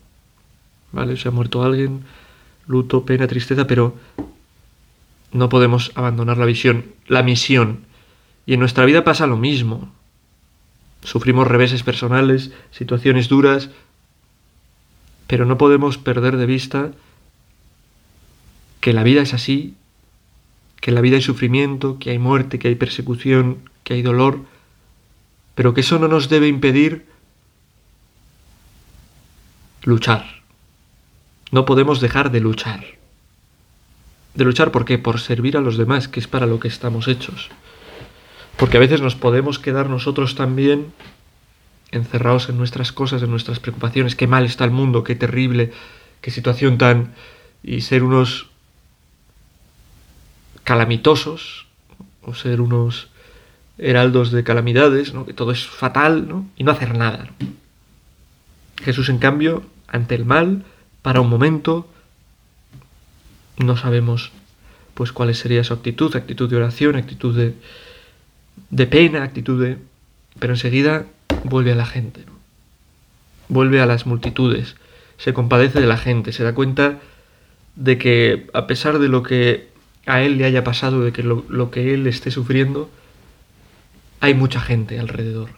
¿Vale? 0.92 1.16
Se 1.16 1.30
ha 1.30 1.32
muerto 1.32 1.64
alguien, 1.64 2.04
luto, 2.68 3.06
pena, 3.06 3.28
tristeza, 3.28 3.68
pero 3.68 3.96
no 5.32 5.48
podemos 5.48 5.92
abandonar 5.96 6.38
la 6.38 6.46
visión, 6.46 6.86
la 7.08 7.24
misión. 7.24 7.86
Y 8.46 8.54
en 8.54 8.60
nuestra 8.60 8.86
vida 8.86 9.04
pasa 9.04 9.28
lo 9.28 9.38
mismo. 9.38 9.94
Sufrimos 11.04 11.48
reveses 11.48 11.84
personales, 11.84 12.52
situaciones 12.72 13.30
duras, 13.30 13.70
pero 15.28 15.46
no 15.46 15.58
podemos 15.58 15.98
perder 15.98 16.36
de 16.36 16.46
vista 16.46 16.92
que 18.82 18.94
la 18.94 19.04
vida 19.04 19.22
es 19.22 19.34
así, 19.34 19.76
que 20.82 20.92
en 20.92 20.96
la 20.96 21.02
vida 21.02 21.16
hay 21.16 21.22
sufrimiento, 21.22 21.98
que 22.00 22.10
hay 22.10 22.20
muerte, 22.20 22.60
que 22.60 22.68
hay 22.68 22.76
persecución, 22.76 23.70
que 23.84 23.94
hay 23.94 24.02
dolor, 24.02 24.42
pero 25.56 25.74
que 25.74 25.82
eso 25.82 26.00
no 26.00 26.08
nos 26.08 26.28
debe 26.28 26.48
impedir 26.48 27.06
luchar. 29.84 30.42
No 31.52 31.66
podemos 31.66 32.02
dejar 32.02 32.32
de 32.32 32.40
luchar. 32.40 32.84
De 34.34 34.46
luchar, 34.46 34.72
¿por 34.72 34.86
qué? 34.86 34.98
Por 34.98 35.20
servir 35.20 35.58
a 35.58 35.62
los 35.62 35.78
demás, 35.78 36.08
que 36.08 36.20
es 36.20 36.28
para 36.28 36.48
lo 36.48 36.60
que 36.60 36.68
estamos 36.68 37.08
hechos. 37.08 37.50
Porque 38.58 38.78
a 38.78 38.80
veces 38.80 39.02
nos 39.02 39.16
podemos 39.16 39.60
quedar 39.60 39.90
nosotros 39.90 40.36
también 40.36 40.94
encerrados 41.92 42.50
en 42.50 42.58
nuestras 42.58 42.92
cosas, 42.92 43.22
en 43.22 43.30
nuestras 43.30 43.60
preocupaciones, 43.60 44.16
qué 44.16 44.26
mal 44.26 44.46
está 44.46 44.64
el 44.64 44.72
mundo, 44.72 45.04
qué 45.04 45.16
terrible, 45.16 45.74
qué 46.22 46.32
situación 46.32 46.78
tan... 46.78 47.14
y 47.62 47.82
ser 47.82 48.04
unos 48.04 48.51
calamitosos, 50.72 51.68
o 52.22 52.34
ser 52.34 52.62
unos 52.62 53.10
heraldos 53.78 54.32
de 54.32 54.46
calamidades, 54.46 55.14
¿no? 55.14 55.26
que 55.26 55.34
todo 55.34 55.52
es 55.52 55.68
fatal, 55.68 56.30
¿no? 56.30 56.48
y 56.56 56.64
no 56.64 56.72
hacer 56.72 56.98
nada. 56.98 57.28
Jesús, 58.82 59.10
en 59.10 59.18
cambio, 59.18 59.64
ante 59.90 60.16
el 60.16 60.24
mal, 60.24 60.64
para 61.02 61.20
un 61.20 61.30
momento, 61.30 61.90
no 63.58 63.76
sabemos 63.76 64.32
pues 64.94 65.12
cuál 65.12 65.36
sería 65.36 65.66
su 65.66 65.74
actitud, 65.74 66.16
actitud 66.16 66.50
de 66.50 66.56
oración, 66.56 66.96
actitud 66.96 67.36
de, 67.36 67.54
de 68.70 68.88
pena, 68.88 69.24
actitud 69.24 69.62
de... 69.62 69.78
Pero 70.40 70.54
enseguida 70.54 71.06
vuelve 71.44 71.74
a 71.74 71.76
la 71.76 71.86
gente, 71.86 72.24
¿no? 72.26 72.32
vuelve 73.50 73.82
a 73.82 73.86
las 73.86 74.06
multitudes, 74.06 74.78
se 75.18 75.34
compadece 75.34 75.82
de 75.82 75.88
la 75.88 75.98
gente, 75.98 76.32
se 76.32 76.46
da 76.46 76.56
cuenta 76.56 77.02
de 77.76 77.98
que 77.98 78.48
a 78.54 78.68
pesar 78.68 79.00
de 79.00 79.10
lo 79.10 79.22
que 79.22 79.71
a 80.06 80.22
él 80.22 80.38
le 80.38 80.46
haya 80.46 80.64
pasado, 80.64 81.04
de 81.04 81.12
que 81.12 81.24
lo, 81.24 81.46
lo 81.50 81.72
que 81.72 81.94
él 81.94 82.08
esté 82.08 82.32
sufriendo, 82.32 82.90
hay 84.20 84.34
mucha 84.34 84.62
gente 84.62 85.00
alrededor. 85.00 85.50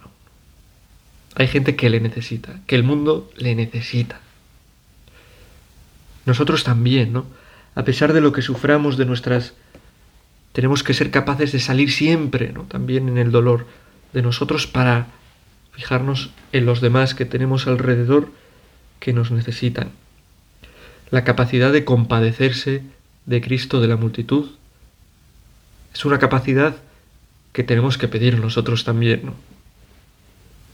Hay 1.36 1.48
gente 1.48 1.76
que 1.76 1.90
le 1.90 2.00
necesita, 2.00 2.60
que 2.66 2.76
el 2.76 2.84
mundo 2.84 3.30
le 3.36 3.54
necesita. 3.54 4.20
Nosotros 6.26 6.64
también, 6.64 7.12
¿no? 7.12 7.26
A 7.74 7.84
pesar 7.84 8.12
de 8.12 8.20
lo 8.20 8.32
que 8.32 8.42
suframos 8.42 8.96
de 8.96 9.04
nuestras... 9.04 9.54
Tenemos 10.52 10.84
que 10.84 10.94
ser 10.94 11.10
capaces 11.10 11.50
de 11.50 11.58
salir 11.58 11.90
siempre, 11.90 12.52
¿no? 12.52 12.62
También 12.62 13.08
en 13.08 13.18
el 13.18 13.32
dolor 13.32 13.66
de 14.12 14.22
nosotros 14.22 14.66
para 14.68 15.08
fijarnos 15.72 16.30
en 16.52 16.66
los 16.66 16.80
demás 16.80 17.14
que 17.14 17.24
tenemos 17.24 17.66
alrededor 17.66 18.30
que 19.00 19.12
nos 19.12 19.32
necesitan. 19.32 19.90
La 21.10 21.24
capacidad 21.24 21.72
de 21.72 21.84
compadecerse 21.84 22.82
de 23.26 23.40
Cristo 23.40 23.80
de 23.80 23.88
la 23.88 23.96
multitud 23.96 24.50
es 25.94 26.04
una 26.04 26.18
capacidad 26.18 26.76
que 27.52 27.62
tenemos 27.62 27.96
que 27.96 28.08
pedir 28.08 28.38
nosotros 28.38 28.84
también. 28.84 29.32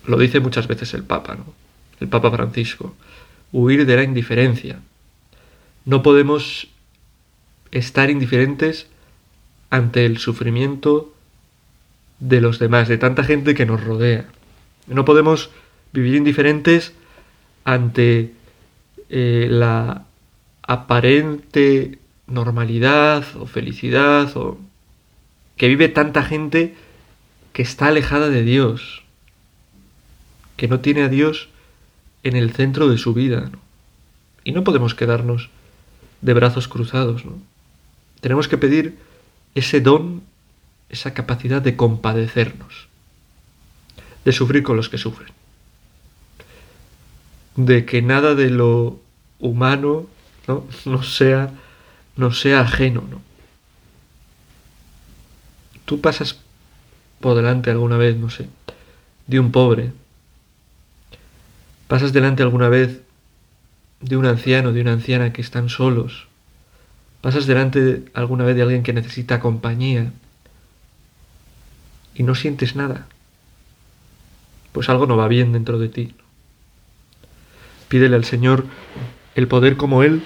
Lo 0.06 0.16
dice 0.16 0.40
muchas 0.40 0.66
veces 0.66 0.94
el 0.94 1.04
Papa, 1.04 1.34
¿no? 1.36 1.44
El 2.00 2.08
Papa 2.08 2.30
Francisco. 2.30 2.96
Huir 3.52 3.84
de 3.84 3.96
la 3.96 4.02
indiferencia. 4.02 4.80
No 5.84 6.02
podemos 6.02 6.68
estar 7.70 8.08
indiferentes 8.08 8.86
ante 9.68 10.06
el 10.06 10.18
sufrimiento 10.18 11.14
de 12.18 12.40
los 12.40 12.58
demás, 12.58 12.88
de 12.88 12.98
tanta 12.98 13.24
gente 13.24 13.54
que 13.54 13.66
nos 13.66 13.84
rodea. 13.84 14.26
No 14.86 15.04
podemos 15.04 15.50
vivir 15.92 16.16
indiferentes 16.16 16.94
ante 17.64 18.32
eh, 19.10 19.48
la 19.50 20.04
aparente 20.62 21.99
normalidad 22.30 23.24
o 23.38 23.46
felicidad 23.46 24.36
o 24.36 24.58
que 25.56 25.68
vive 25.68 25.88
tanta 25.88 26.22
gente 26.22 26.74
que 27.52 27.62
está 27.62 27.88
alejada 27.88 28.28
de 28.28 28.42
Dios, 28.42 29.02
que 30.56 30.68
no 30.68 30.80
tiene 30.80 31.02
a 31.02 31.08
Dios 31.08 31.48
en 32.22 32.36
el 32.36 32.52
centro 32.52 32.88
de 32.88 32.98
su 32.98 33.12
vida. 33.12 33.50
Y 34.44 34.52
no 34.52 34.64
podemos 34.64 34.94
quedarnos 34.94 35.50
de 36.22 36.34
brazos 36.34 36.68
cruzados. 36.68 37.24
¿no? 37.24 37.38
Tenemos 38.20 38.48
que 38.48 38.58
pedir 38.58 38.96
ese 39.54 39.80
don, 39.80 40.22
esa 40.88 41.12
capacidad 41.12 41.60
de 41.60 41.76
compadecernos 41.76 42.90
de 44.24 44.32
sufrir 44.32 44.62
con 44.62 44.76
los 44.76 44.88
que 44.88 44.98
sufren. 44.98 45.32
De 47.56 47.84
que 47.84 48.02
nada 48.02 48.34
de 48.34 48.50
lo 48.50 49.00
humano 49.38 50.06
¿no? 50.46 50.64
no 50.84 51.02
sea, 51.02 51.52
no 52.20 52.32
sea 52.32 52.60
ajeno. 52.60 53.04
¿no? 53.10 53.20
Tú 55.84 56.00
pasas 56.00 56.38
por 57.20 57.34
delante 57.34 57.70
alguna 57.70 57.96
vez, 57.96 58.16
no 58.16 58.30
sé, 58.30 58.48
de 59.26 59.40
un 59.40 59.50
pobre. 59.50 59.92
Pasas 61.88 62.12
delante 62.12 62.44
alguna 62.44 62.68
vez 62.68 63.00
de 64.00 64.16
un 64.16 64.26
anciano, 64.26 64.72
de 64.72 64.80
una 64.80 64.92
anciana 64.92 65.32
que 65.32 65.42
están 65.42 65.68
solos. 65.68 66.28
Pasas 67.20 67.46
delante 67.46 68.04
alguna 68.14 68.44
vez 68.44 68.54
de 68.54 68.62
alguien 68.62 68.84
que 68.84 68.92
necesita 68.92 69.40
compañía 69.40 70.12
y 72.14 72.22
no 72.22 72.34
sientes 72.34 72.76
nada 72.76 73.08
pues 74.72 74.88
algo 74.88 75.06
no 75.06 75.16
va 75.16 75.28
bien 75.28 75.52
dentro 75.52 75.78
de 75.78 75.88
ti. 75.88 76.14
Pídele 77.88 78.16
al 78.16 78.24
Señor 78.24 78.66
el 79.34 79.48
poder 79.48 79.76
como 79.76 80.02
Él 80.02 80.22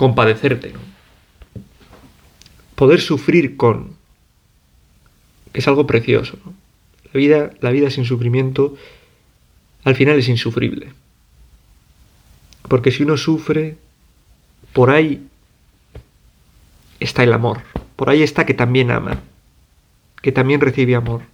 compadecerte, 0.00 0.72
poder 2.74 3.02
sufrir 3.02 3.58
con, 3.58 3.98
es 5.52 5.68
algo 5.68 5.86
precioso. 5.86 6.38
La, 7.12 7.18
vida, 7.18 7.50
la 7.60 7.70
vida 7.70 7.90
sin 7.90 8.06
sufrimiento 8.06 8.78
al 9.84 9.94
final 9.94 10.18
es 10.18 10.26
insufrible. 10.28 10.94
Porque 12.66 12.90
si 12.90 13.02
uno 13.02 13.18
sufre, 13.18 13.76
por 14.72 14.88
ahí 14.88 15.28
está 16.98 17.22
el 17.22 17.34
amor, 17.34 17.60
por 17.96 18.08
ahí 18.08 18.22
está 18.22 18.46
que 18.46 18.54
también 18.54 18.90
ama, 18.90 19.20
que 20.22 20.32
también 20.32 20.62
recibe 20.62 20.94
amor. 20.94 21.24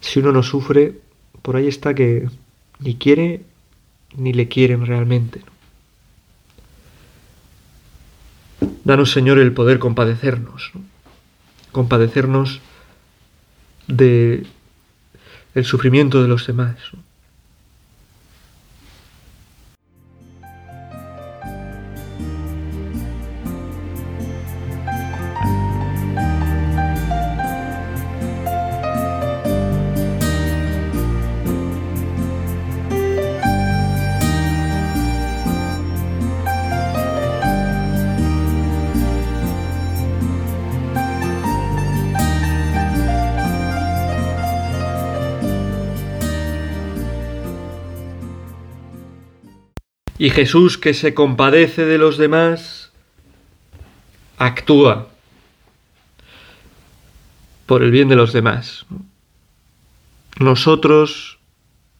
Si 0.00 0.20
uno 0.20 0.32
no 0.32 0.42
sufre, 0.42 0.94
por 1.42 1.56
ahí 1.56 1.68
está 1.68 1.94
que 1.94 2.30
ni 2.78 2.94
quiere 2.94 3.42
ni 4.16 4.32
le 4.32 4.48
quieren 4.48 4.86
realmente. 4.86 5.51
Danos, 8.84 9.12
Señor, 9.12 9.38
el 9.38 9.52
poder 9.52 9.78
compadecernos, 9.78 10.72
compadecernos 11.70 12.60
de 13.86 14.46
el 15.54 15.64
sufrimiento 15.64 16.22
de 16.22 16.28
los 16.28 16.46
demás. 16.46 16.76
Y 50.22 50.30
Jesús, 50.30 50.78
que 50.78 50.94
se 50.94 51.14
compadece 51.14 51.84
de 51.84 51.98
los 51.98 52.16
demás, 52.16 52.92
actúa 54.38 55.08
por 57.66 57.82
el 57.82 57.90
bien 57.90 58.08
de 58.08 58.14
los 58.14 58.32
demás. 58.32 58.86
Nosotros, 60.38 61.40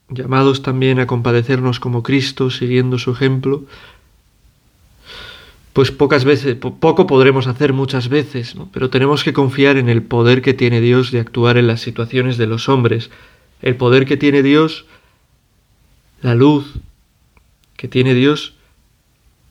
llamados 0.08 0.62
también 0.62 1.00
a 1.00 1.08
compadecernos 1.08 1.80
como 1.80 2.04
Cristo, 2.04 2.50
siguiendo 2.50 2.96
su 2.96 3.11
ejemplo, 3.11 3.64
pues 5.72 5.90
pocas 5.90 6.24
veces, 6.24 6.54
poco 6.54 7.08
podremos 7.08 7.48
hacer 7.48 7.72
muchas 7.72 8.08
veces, 8.08 8.54
pero 8.72 8.88
tenemos 8.88 9.24
que 9.24 9.32
confiar 9.32 9.78
en 9.78 9.88
el 9.88 10.00
poder 10.00 10.42
que 10.42 10.54
tiene 10.54 10.80
Dios 10.80 11.11
de 11.11 11.18
actuar 11.18 11.56
en 11.56 11.66
las 11.66 11.80
situaciones 11.80 12.37
de 12.37 12.46
los 12.46 12.68
hombres, 12.68 13.11
el 13.62 13.74
poder 13.74 14.06
que 14.06 14.16
tiene 14.16 14.44
Dios, 14.44 14.87
la 16.20 16.37
luz 16.37 16.72
que 17.83 17.88
tiene 17.88 18.14
Dios 18.14 18.55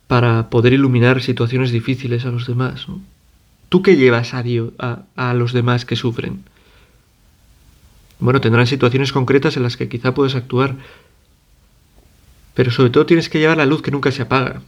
para 0.07 0.49
poder 0.49 0.71
iluminar 0.71 1.21
situaciones 1.21 1.69
difíciles 1.69 2.23
a 2.23 2.31
los 2.31 2.47
demás. 2.47 2.87
¿Tú 3.67 3.81
qué 3.81 3.97
llevas 3.97 4.33
a, 4.33 4.41
Dios, 4.41 4.71
a, 4.79 5.03
a 5.17 5.33
los 5.33 5.51
demás 5.51 5.83
que 5.83 5.97
sufren? 5.97 6.45
Bueno, 8.19 8.39
tendrán 8.39 8.67
situaciones 8.67 9.11
concretas 9.11 9.57
en 9.57 9.63
las 9.63 9.75
que 9.75 9.89
quizá 9.89 10.13
puedes 10.13 10.35
actuar, 10.35 10.77
pero 12.53 12.71
sobre 12.71 12.89
todo 12.89 13.05
tienes 13.05 13.27
que 13.27 13.39
llevar 13.39 13.57
la 13.57 13.65
luz 13.65 13.81
que 13.81 13.91
nunca 13.91 14.13
se 14.13 14.21
apaga, 14.21 14.61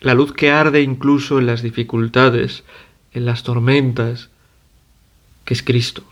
la 0.00 0.14
luz 0.14 0.32
que 0.32 0.50
arde 0.50 0.82
incluso 0.82 1.38
en 1.38 1.46
las 1.46 1.62
dificultades, 1.62 2.64
en 3.12 3.24
las 3.24 3.44
tormentas, 3.44 4.30
que 5.44 5.54
es 5.54 5.62
Cristo. 5.62 6.02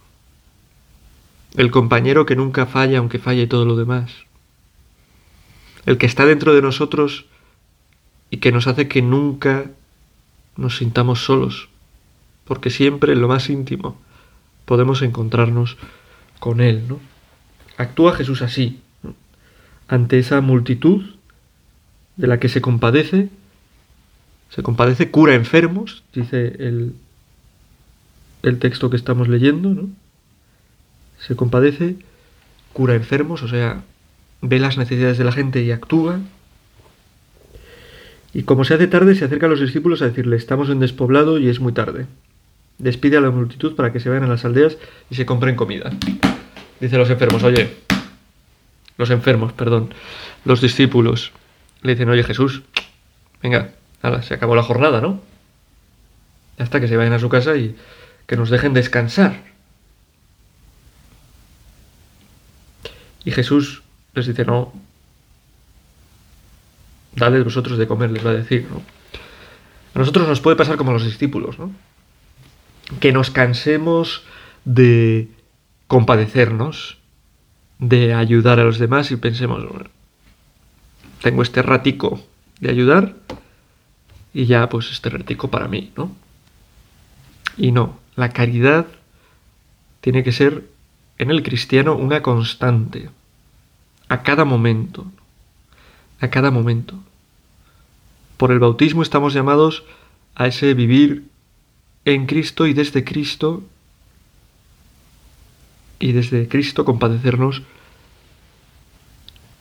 El 1.56 1.72
compañero 1.72 2.24
que 2.24 2.36
nunca 2.36 2.66
falla 2.66 2.98
aunque 2.98 3.18
falle 3.18 3.48
todo 3.48 3.64
lo 3.64 3.74
demás. 3.74 4.27
El 5.88 5.96
que 5.96 6.04
está 6.04 6.26
dentro 6.26 6.54
de 6.54 6.60
nosotros 6.60 7.24
y 8.28 8.36
que 8.36 8.52
nos 8.52 8.66
hace 8.66 8.88
que 8.88 9.00
nunca 9.00 9.70
nos 10.54 10.76
sintamos 10.76 11.24
solos, 11.24 11.70
porque 12.44 12.68
siempre 12.68 13.14
en 13.14 13.22
lo 13.22 13.28
más 13.28 13.48
íntimo 13.48 13.98
podemos 14.66 15.00
encontrarnos 15.00 15.78
con 16.40 16.60
Él. 16.60 16.86
¿no? 16.88 17.00
Actúa 17.78 18.14
Jesús 18.14 18.42
así, 18.42 18.82
ante 19.88 20.18
esa 20.18 20.42
multitud 20.42 21.06
de 22.16 22.26
la 22.26 22.38
que 22.38 22.50
se 22.50 22.60
compadece, 22.60 23.30
se 24.50 24.62
compadece, 24.62 25.10
cura 25.10 25.34
enfermos, 25.34 26.02
dice 26.12 26.48
el, 26.58 26.96
el 28.42 28.58
texto 28.58 28.90
que 28.90 28.96
estamos 28.98 29.26
leyendo, 29.26 29.70
¿no? 29.70 29.88
Se 31.18 31.34
compadece, 31.34 31.96
cura 32.74 32.94
enfermos, 32.94 33.42
o 33.42 33.48
sea, 33.48 33.84
ve 34.40 34.58
las 34.58 34.78
necesidades 34.78 35.18
de 35.18 35.24
la 35.24 35.32
gente 35.32 35.62
y 35.62 35.70
actúa. 35.70 36.20
Y 38.32 38.42
como 38.42 38.64
se 38.64 38.74
hace 38.74 38.86
tarde, 38.86 39.14
se 39.14 39.24
acerca 39.24 39.46
a 39.46 39.48
los 39.48 39.60
discípulos 39.60 40.02
a 40.02 40.06
decirle, 40.06 40.36
estamos 40.36 40.68
en 40.68 40.80
despoblado 40.80 41.38
y 41.38 41.48
es 41.48 41.60
muy 41.60 41.72
tarde. 41.72 42.06
Despide 42.78 43.16
a 43.16 43.20
la 43.20 43.30
multitud 43.30 43.74
para 43.74 43.92
que 43.92 44.00
se 44.00 44.08
vayan 44.08 44.24
a 44.24 44.28
las 44.28 44.44
aldeas 44.44 44.76
y 45.10 45.16
se 45.16 45.26
compren 45.26 45.56
comida. 45.56 45.90
Dice 46.80 46.96
los 46.96 47.10
enfermos, 47.10 47.42
oye, 47.42 47.74
los 48.96 49.10
enfermos, 49.10 49.52
perdón, 49.52 49.92
los 50.44 50.60
discípulos 50.60 51.32
le 51.82 51.92
dicen, 51.92 52.08
oye 52.08 52.22
Jesús, 52.22 52.62
venga, 53.42 53.72
nada, 54.02 54.22
se 54.22 54.34
acabó 54.34 54.54
la 54.54 54.62
jornada, 54.62 55.00
¿no? 55.00 55.20
Hasta 56.58 56.80
que 56.80 56.88
se 56.88 56.96
vayan 56.96 57.12
a 57.12 57.18
su 57.18 57.28
casa 57.28 57.56
y 57.56 57.76
que 58.26 58.36
nos 58.36 58.50
dejen 58.50 58.74
descansar. 58.74 59.42
Y 63.24 63.30
Jesús 63.30 63.82
les 64.18 64.26
dice, 64.26 64.44
no, 64.44 64.72
dadles 67.14 67.44
vosotros 67.44 67.78
de 67.78 67.86
comer, 67.86 68.10
les 68.10 68.24
va 68.24 68.30
a 68.30 68.34
decir, 68.34 68.66
¿no? 68.70 68.82
A 69.94 69.98
nosotros 69.98 70.28
nos 70.28 70.40
puede 70.40 70.56
pasar 70.56 70.76
como 70.76 70.90
a 70.90 70.94
los 70.94 71.04
discípulos, 71.04 71.58
¿no? 71.58 71.72
Que 73.00 73.12
nos 73.12 73.30
cansemos 73.30 74.24
de 74.64 75.28
compadecernos, 75.86 76.98
de 77.78 78.14
ayudar 78.14 78.60
a 78.60 78.64
los 78.64 78.78
demás 78.78 79.10
y 79.10 79.16
pensemos, 79.16 79.64
tengo 81.22 81.42
este 81.42 81.62
ratico 81.62 82.20
de 82.60 82.70
ayudar 82.70 83.14
y 84.34 84.46
ya 84.46 84.68
pues 84.68 84.90
este 84.90 85.10
ratico 85.10 85.50
para 85.50 85.68
mí, 85.68 85.92
¿no? 85.96 86.14
Y 87.56 87.72
no, 87.72 87.98
la 88.14 88.30
caridad 88.30 88.86
tiene 90.00 90.22
que 90.22 90.32
ser 90.32 90.64
en 91.18 91.30
el 91.30 91.42
cristiano 91.42 91.96
una 91.96 92.22
constante, 92.22 93.10
a 94.08 94.22
cada 94.22 94.44
momento, 94.44 95.06
a 96.20 96.28
cada 96.28 96.50
momento. 96.50 96.94
Por 98.36 98.52
el 98.52 98.58
bautismo 98.58 99.02
estamos 99.02 99.34
llamados 99.34 99.84
a 100.34 100.46
ese 100.46 100.74
vivir 100.74 101.24
en 102.04 102.26
Cristo 102.26 102.66
y 102.66 102.72
desde 102.72 103.04
Cristo 103.04 103.62
y 105.98 106.12
desde 106.12 106.48
Cristo 106.48 106.84
compadecernos 106.84 107.62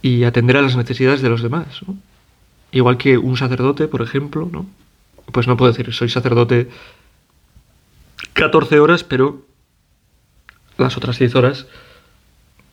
y 0.01 0.23
atender 0.23 0.57
a 0.57 0.61
las 0.61 0.75
necesidades 0.75 1.21
de 1.21 1.29
los 1.29 1.41
demás. 1.41 1.81
Igual 2.71 2.97
que 2.97 3.17
un 3.17 3.37
sacerdote, 3.37 3.87
por 3.87 4.01
ejemplo, 4.01 4.47
¿no? 4.51 4.67
Pues 5.31 5.47
no 5.47 5.57
puedo 5.57 5.71
decir, 5.71 5.91
soy 5.93 6.09
sacerdote 6.09 6.69
14 8.33 8.79
horas, 8.79 9.03
pero 9.03 9.45
las 10.77 10.95
otras 10.95 11.17
10 11.19 11.35
horas 11.35 11.67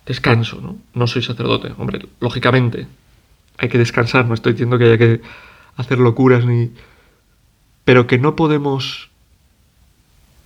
descanso, 0.07 0.61
¿no? 0.61 0.77
No 0.95 1.07
soy 1.07 1.23
sacerdote, 1.23 1.73
hombre, 1.79 2.07
lógicamente 2.21 2.87
hay 3.59 3.69
que 3.69 3.79
descansar, 3.79 4.27
no 4.27 4.35
estoy 4.35 4.53
diciendo 4.53 4.79
que 4.79 4.85
haya 4.85 4.99
que 4.99 5.21
hacer 5.77 5.99
locuras 5.99 6.45
ni... 6.45 6.71
Pero 7.85 8.07
que 8.07 8.19
no 8.19 8.35
podemos... 8.35 9.11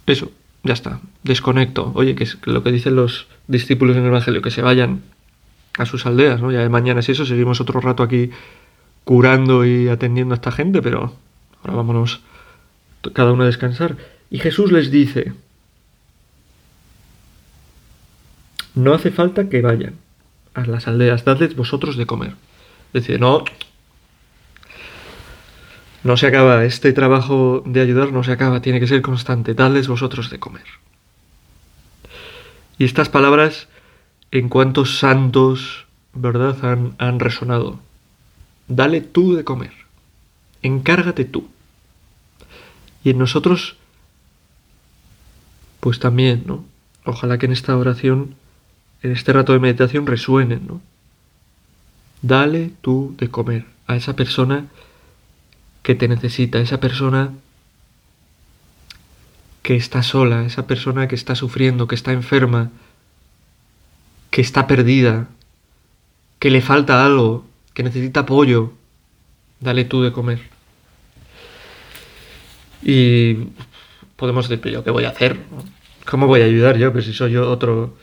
Eso, 0.06 0.32
ya 0.62 0.72
está, 0.72 1.00
desconecto. 1.22 1.92
Oye, 1.94 2.14
que 2.14 2.24
es 2.24 2.38
lo 2.44 2.62
que 2.62 2.72
dicen 2.72 2.96
los 2.96 3.28
discípulos 3.46 3.96
en 3.96 4.02
el 4.02 4.08
Evangelio, 4.08 4.42
que 4.42 4.50
se 4.50 4.62
vayan 4.62 5.02
a 5.78 5.86
sus 5.86 6.06
aldeas, 6.06 6.40
¿no? 6.40 6.50
Ya 6.50 6.60
de 6.60 6.68
mañana 6.68 7.00
es 7.00 7.08
eso, 7.08 7.24
seguimos 7.24 7.60
otro 7.60 7.80
rato 7.80 8.02
aquí 8.02 8.30
curando 9.04 9.64
y 9.64 9.88
atendiendo 9.88 10.34
a 10.34 10.36
esta 10.36 10.50
gente, 10.50 10.82
pero 10.82 11.14
ahora 11.62 11.76
vámonos 11.76 12.20
cada 13.12 13.32
uno 13.32 13.44
a 13.44 13.46
descansar. 13.46 13.96
Y 14.30 14.38
Jesús 14.38 14.72
les 14.72 14.90
dice, 14.90 15.32
no 18.78 18.94
hace 18.94 19.10
falta 19.10 19.48
que 19.48 19.60
vayan 19.60 19.94
a 20.54 20.64
las 20.64 20.86
aldeas, 20.86 21.24
dadles 21.24 21.56
vosotros 21.56 21.96
de 21.96 22.06
comer. 22.06 22.34
Dice, 22.92 23.18
no, 23.18 23.44
no 26.04 26.16
se 26.16 26.26
acaba, 26.26 26.64
este 26.64 26.92
trabajo 26.92 27.62
de 27.66 27.80
ayudar 27.80 28.12
no 28.12 28.22
se 28.22 28.32
acaba, 28.32 28.62
tiene 28.62 28.80
que 28.80 28.86
ser 28.86 29.02
constante, 29.02 29.54
dadles 29.54 29.88
vosotros 29.88 30.30
de 30.30 30.38
comer. 30.38 30.64
Y 32.78 32.84
estas 32.84 33.08
palabras, 33.08 33.68
en 34.30 34.48
cuantos 34.48 34.98
santos, 34.98 35.86
¿verdad?, 36.14 36.64
han, 36.64 36.94
han 36.98 37.18
resonado. 37.18 37.80
Dale 38.68 39.00
tú 39.00 39.34
de 39.34 39.44
comer, 39.44 39.72
encárgate 40.62 41.24
tú. 41.24 41.48
Y 43.02 43.10
en 43.10 43.18
nosotros, 43.18 43.76
pues 45.80 45.98
también, 45.98 46.44
¿no? 46.46 46.64
Ojalá 47.04 47.38
que 47.38 47.46
en 47.46 47.52
esta 47.52 47.76
oración, 47.76 48.36
en 49.02 49.12
este 49.12 49.32
rato 49.32 49.52
de 49.52 49.58
meditación 49.58 50.06
resuenen, 50.06 50.66
¿no? 50.66 50.80
Dale 52.22 52.72
tú 52.80 53.14
de 53.18 53.28
comer 53.28 53.64
a 53.86 53.96
esa 53.96 54.16
persona 54.16 54.66
que 55.82 55.94
te 55.94 56.08
necesita, 56.08 56.58
esa 56.58 56.80
persona 56.80 57.32
que 59.62 59.76
está 59.76 60.02
sola, 60.02 60.44
esa 60.44 60.66
persona 60.66 61.08
que 61.08 61.14
está 61.14 61.34
sufriendo, 61.34 61.86
que 61.86 61.94
está 61.94 62.12
enferma, 62.12 62.70
que 64.30 64.40
está 64.40 64.66
perdida, 64.66 65.28
que 66.38 66.50
le 66.50 66.60
falta 66.60 67.04
algo, 67.04 67.46
que 67.74 67.82
necesita 67.82 68.20
apoyo, 68.20 68.72
dale 69.60 69.84
tú 69.84 70.02
de 70.02 70.12
comer. 70.12 70.40
Y 72.82 73.34
podemos 74.16 74.48
decir, 74.48 74.72
¿yo 74.72 74.84
qué 74.84 74.90
voy 74.90 75.04
a 75.04 75.10
hacer? 75.10 75.38
¿Cómo 76.06 76.26
voy 76.26 76.40
a 76.40 76.44
ayudar 76.44 76.76
yo? 76.78 76.92
Pues 76.92 77.04
si 77.04 77.12
soy 77.12 77.32
yo 77.32 77.50
otro, 77.50 77.96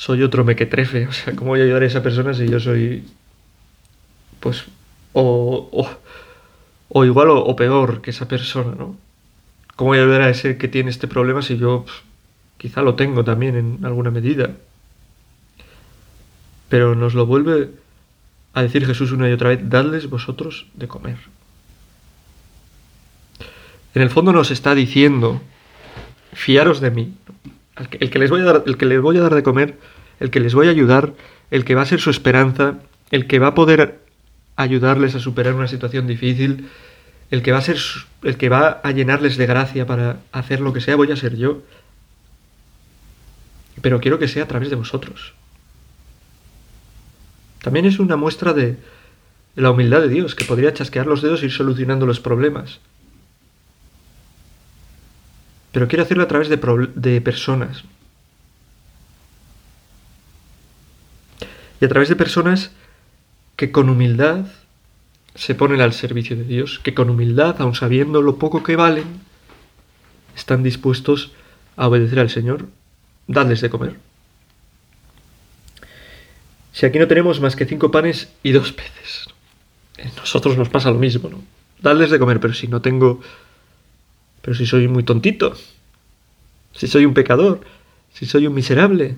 soy 0.00 0.22
otro 0.22 0.44
mequetrefe. 0.44 1.06
O 1.08 1.12
sea, 1.12 1.36
¿cómo 1.36 1.50
voy 1.50 1.60
a 1.60 1.64
ayudar 1.64 1.82
a 1.82 1.86
esa 1.86 2.02
persona 2.02 2.32
si 2.32 2.48
yo 2.48 2.58
soy, 2.58 3.04
pues, 4.40 4.64
o, 5.12 5.86
o, 6.88 7.04
igual 7.04 7.28
o, 7.28 7.54
peor 7.54 8.00
que 8.00 8.10
esa 8.10 8.26
persona, 8.26 8.74
¿no? 8.74 8.96
¿Cómo 9.76 9.90
voy 9.90 9.98
a 9.98 10.02
ayudar 10.02 10.22
a 10.22 10.30
ese 10.30 10.56
que 10.56 10.68
tiene 10.68 10.88
este 10.88 11.06
problema 11.06 11.42
si 11.42 11.58
yo 11.58 11.84
pues, 11.84 11.96
quizá 12.56 12.80
lo 12.80 12.94
tengo 12.94 13.24
también 13.24 13.56
en 13.56 13.84
alguna 13.84 14.10
medida? 14.10 14.56
Pero 16.70 16.94
nos 16.94 17.12
lo 17.12 17.26
vuelve 17.26 17.68
a 18.54 18.62
decir 18.62 18.86
Jesús 18.86 19.12
una 19.12 19.28
y 19.28 19.32
otra 19.32 19.50
vez, 19.50 19.68
dadles 19.68 20.08
vosotros 20.08 20.66
de 20.74 20.88
comer. 20.88 21.18
En 23.94 24.00
el 24.00 24.08
fondo 24.08 24.32
nos 24.32 24.50
está 24.50 24.74
diciendo, 24.74 25.42
fiaros 26.32 26.80
de 26.80 26.90
mí. 26.90 27.14
El 27.92 28.10
que, 28.10 28.18
les 28.18 28.30
voy 28.30 28.42
a 28.42 28.44
dar, 28.44 28.62
el 28.66 28.76
que 28.76 28.86
les 28.86 29.00
voy 29.00 29.16
a 29.16 29.20
dar 29.20 29.34
de 29.34 29.42
comer, 29.42 29.78
el 30.18 30.30
que 30.30 30.40
les 30.40 30.54
voy 30.54 30.68
a 30.68 30.70
ayudar, 30.70 31.14
el 31.50 31.64
que 31.64 31.74
va 31.74 31.82
a 31.82 31.86
ser 31.86 32.00
su 32.00 32.10
esperanza, 32.10 32.78
el 33.10 33.26
que 33.26 33.38
va 33.38 33.48
a 33.48 33.54
poder 33.54 34.00
ayudarles 34.56 35.14
a 35.14 35.20
superar 35.20 35.54
una 35.54 35.68
situación 35.68 36.06
difícil, 36.06 36.68
el 37.30 37.42
que 37.42 37.52
va 37.52 37.58
a 37.58 37.62
ser 37.62 37.78
el 38.22 38.36
que 38.36 38.48
va 38.48 38.80
a 38.82 38.90
llenarles 38.90 39.36
de 39.36 39.46
gracia 39.46 39.86
para 39.86 40.18
hacer 40.32 40.60
lo 40.60 40.72
que 40.72 40.80
sea, 40.80 40.96
voy 40.96 41.10
a 41.10 41.16
ser 41.16 41.36
yo. 41.36 41.62
Pero 43.80 44.00
quiero 44.00 44.18
que 44.18 44.28
sea 44.28 44.44
a 44.44 44.48
través 44.48 44.68
de 44.68 44.76
vosotros. 44.76 45.32
También 47.62 47.86
es 47.86 47.98
una 47.98 48.16
muestra 48.16 48.52
de 48.52 48.76
la 49.54 49.70
humildad 49.70 50.00
de 50.00 50.08
Dios, 50.08 50.34
que 50.34 50.44
podría 50.44 50.74
chasquear 50.74 51.06
los 51.06 51.22
dedos 51.22 51.42
e 51.42 51.46
ir 51.46 51.52
solucionando 51.52 52.06
los 52.06 52.20
problemas. 52.20 52.80
Pero 55.72 55.88
quiero 55.88 56.02
hacerlo 56.02 56.24
a 56.24 56.28
través 56.28 56.48
de, 56.48 56.56
de 56.94 57.20
personas. 57.20 57.84
Y 61.80 61.84
a 61.84 61.88
través 61.88 62.08
de 62.08 62.16
personas 62.16 62.72
que 63.56 63.72
con 63.72 63.88
humildad 63.88 64.46
se 65.34 65.54
ponen 65.54 65.80
al 65.80 65.92
servicio 65.92 66.36
de 66.36 66.44
Dios, 66.44 66.80
que 66.80 66.94
con 66.94 67.08
humildad, 67.08 67.56
aun 67.60 67.74
sabiendo 67.74 68.20
lo 68.20 68.36
poco 68.36 68.62
que 68.62 68.76
valen, 68.76 69.06
están 70.36 70.62
dispuestos 70.62 71.32
a 71.76 71.88
obedecer 71.88 72.18
al 72.18 72.30
Señor, 72.30 72.68
dadles 73.26 73.60
de 73.60 73.70
comer. 73.70 73.96
Si 76.72 76.86
aquí 76.86 76.98
no 76.98 77.08
tenemos 77.08 77.40
más 77.40 77.56
que 77.56 77.66
cinco 77.66 77.90
panes 77.90 78.32
y 78.42 78.52
dos 78.52 78.72
peces, 78.72 79.28
nosotros 80.16 80.56
nos 80.56 80.68
pasa 80.68 80.90
lo 80.90 80.98
mismo, 80.98 81.28
¿no? 81.28 81.42
Dadles 81.80 82.10
de 82.10 82.18
comer, 82.18 82.40
pero 82.40 82.54
si 82.54 82.68
no 82.68 82.80
tengo... 82.80 83.20
Pero 84.42 84.56
si 84.56 84.66
soy 84.66 84.88
muy 84.88 85.02
tontito, 85.02 85.54
si 86.72 86.86
soy 86.86 87.04
un 87.04 87.14
pecador, 87.14 87.60
si 88.12 88.26
soy 88.26 88.46
un 88.46 88.54
miserable, 88.54 89.16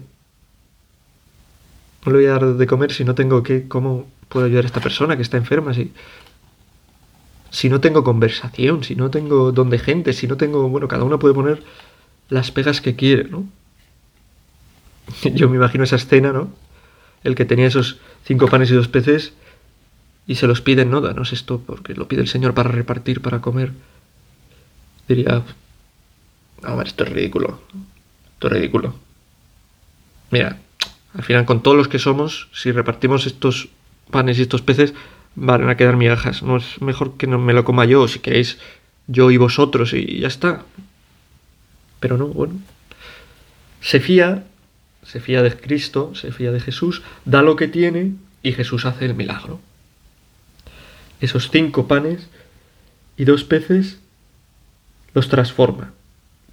no 2.04 2.12
le 2.12 2.18
voy 2.18 2.26
a 2.26 2.32
dar 2.32 2.54
de 2.54 2.66
comer 2.66 2.92
si 2.92 3.04
no 3.04 3.14
tengo 3.14 3.42
que... 3.42 3.68
¿Cómo 3.68 4.06
puedo 4.28 4.46
ayudar 4.46 4.64
a 4.64 4.66
esta 4.66 4.80
persona 4.80 5.16
que 5.16 5.22
está 5.22 5.36
enferma? 5.36 5.72
Si, 5.74 5.92
si 7.50 7.68
no 7.68 7.80
tengo 7.80 8.02
conversación, 8.02 8.82
si 8.82 8.96
no 8.96 9.10
tengo 9.10 9.52
donde 9.52 9.78
gente, 9.78 10.12
si 10.12 10.26
no 10.26 10.36
tengo... 10.36 10.68
Bueno, 10.68 10.88
cada 10.88 11.04
uno 11.04 11.18
puede 11.18 11.34
poner 11.34 11.62
las 12.28 12.50
pegas 12.50 12.80
que 12.80 12.96
quiere, 12.96 13.24
¿no? 13.24 13.46
Yo 15.34 15.48
me 15.48 15.56
imagino 15.56 15.84
esa 15.84 15.96
escena, 15.96 16.32
¿no? 16.32 16.50
El 17.22 17.34
que 17.36 17.44
tenía 17.44 17.66
esos 17.66 17.98
cinco 18.24 18.48
panes 18.48 18.70
y 18.70 18.74
dos 18.74 18.88
peces 18.88 19.34
y 20.26 20.36
se 20.36 20.46
los 20.46 20.60
piden, 20.60 20.90
no, 20.90 21.00
danos 21.00 21.32
esto 21.32 21.62
porque 21.64 21.94
lo 21.94 22.08
pide 22.08 22.22
el 22.22 22.28
Señor 22.28 22.54
para 22.54 22.70
repartir, 22.70 23.20
para 23.20 23.40
comer. 23.40 23.72
Diría, 25.08 25.42
a 26.62 26.74
ver, 26.74 26.86
esto 26.86 27.04
es 27.04 27.10
ridículo, 27.10 27.60
esto 28.34 28.46
es 28.48 28.52
ridículo. 28.52 28.94
Mira, 30.30 30.58
al 31.14 31.22
final 31.22 31.44
con 31.44 31.62
todos 31.62 31.76
los 31.76 31.88
que 31.88 31.98
somos, 31.98 32.48
si 32.52 32.72
repartimos 32.72 33.26
estos 33.26 33.68
panes 34.10 34.38
y 34.38 34.42
estos 34.42 34.62
peces, 34.62 34.94
van 35.34 35.68
a 35.68 35.76
quedar 35.76 35.96
migajas. 35.96 36.42
No 36.42 36.56
es 36.56 36.80
mejor 36.80 37.16
que 37.16 37.26
no 37.26 37.38
me 37.38 37.52
lo 37.52 37.64
coma 37.64 37.84
yo, 37.84 38.08
si 38.08 38.18
queréis 38.18 38.58
yo 39.06 39.30
y 39.30 39.36
vosotros 39.36 39.92
y 39.92 40.20
ya 40.20 40.28
está. 40.28 40.64
Pero 42.00 42.16
no, 42.16 42.28
bueno. 42.28 42.54
Se 43.80 44.00
fía, 44.00 44.44
se 45.04 45.20
fía 45.20 45.42
de 45.42 45.56
Cristo, 45.56 46.14
se 46.14 46.32
fía 46.32 46.52
de 46.52 46.60
Jesús, 46.60 47.02
da 47.24 47.42
lo 47.42 47.56
que 47.56 47.68
tiene 47.68 48.12
y 48.42 48.52
Jesús 48.52 48.84
hace 48.84 49.06
el 49.06 49.14
milagro. 49.14 49.60
Esos 51.20 51.50
cinco 51.50 51.86
panes 51.86 52.28
y 53.16 53.24
dos 53.24 53.44
peces 53.44 53.98
los 55.14 55.28
transforma. 55.28 55.92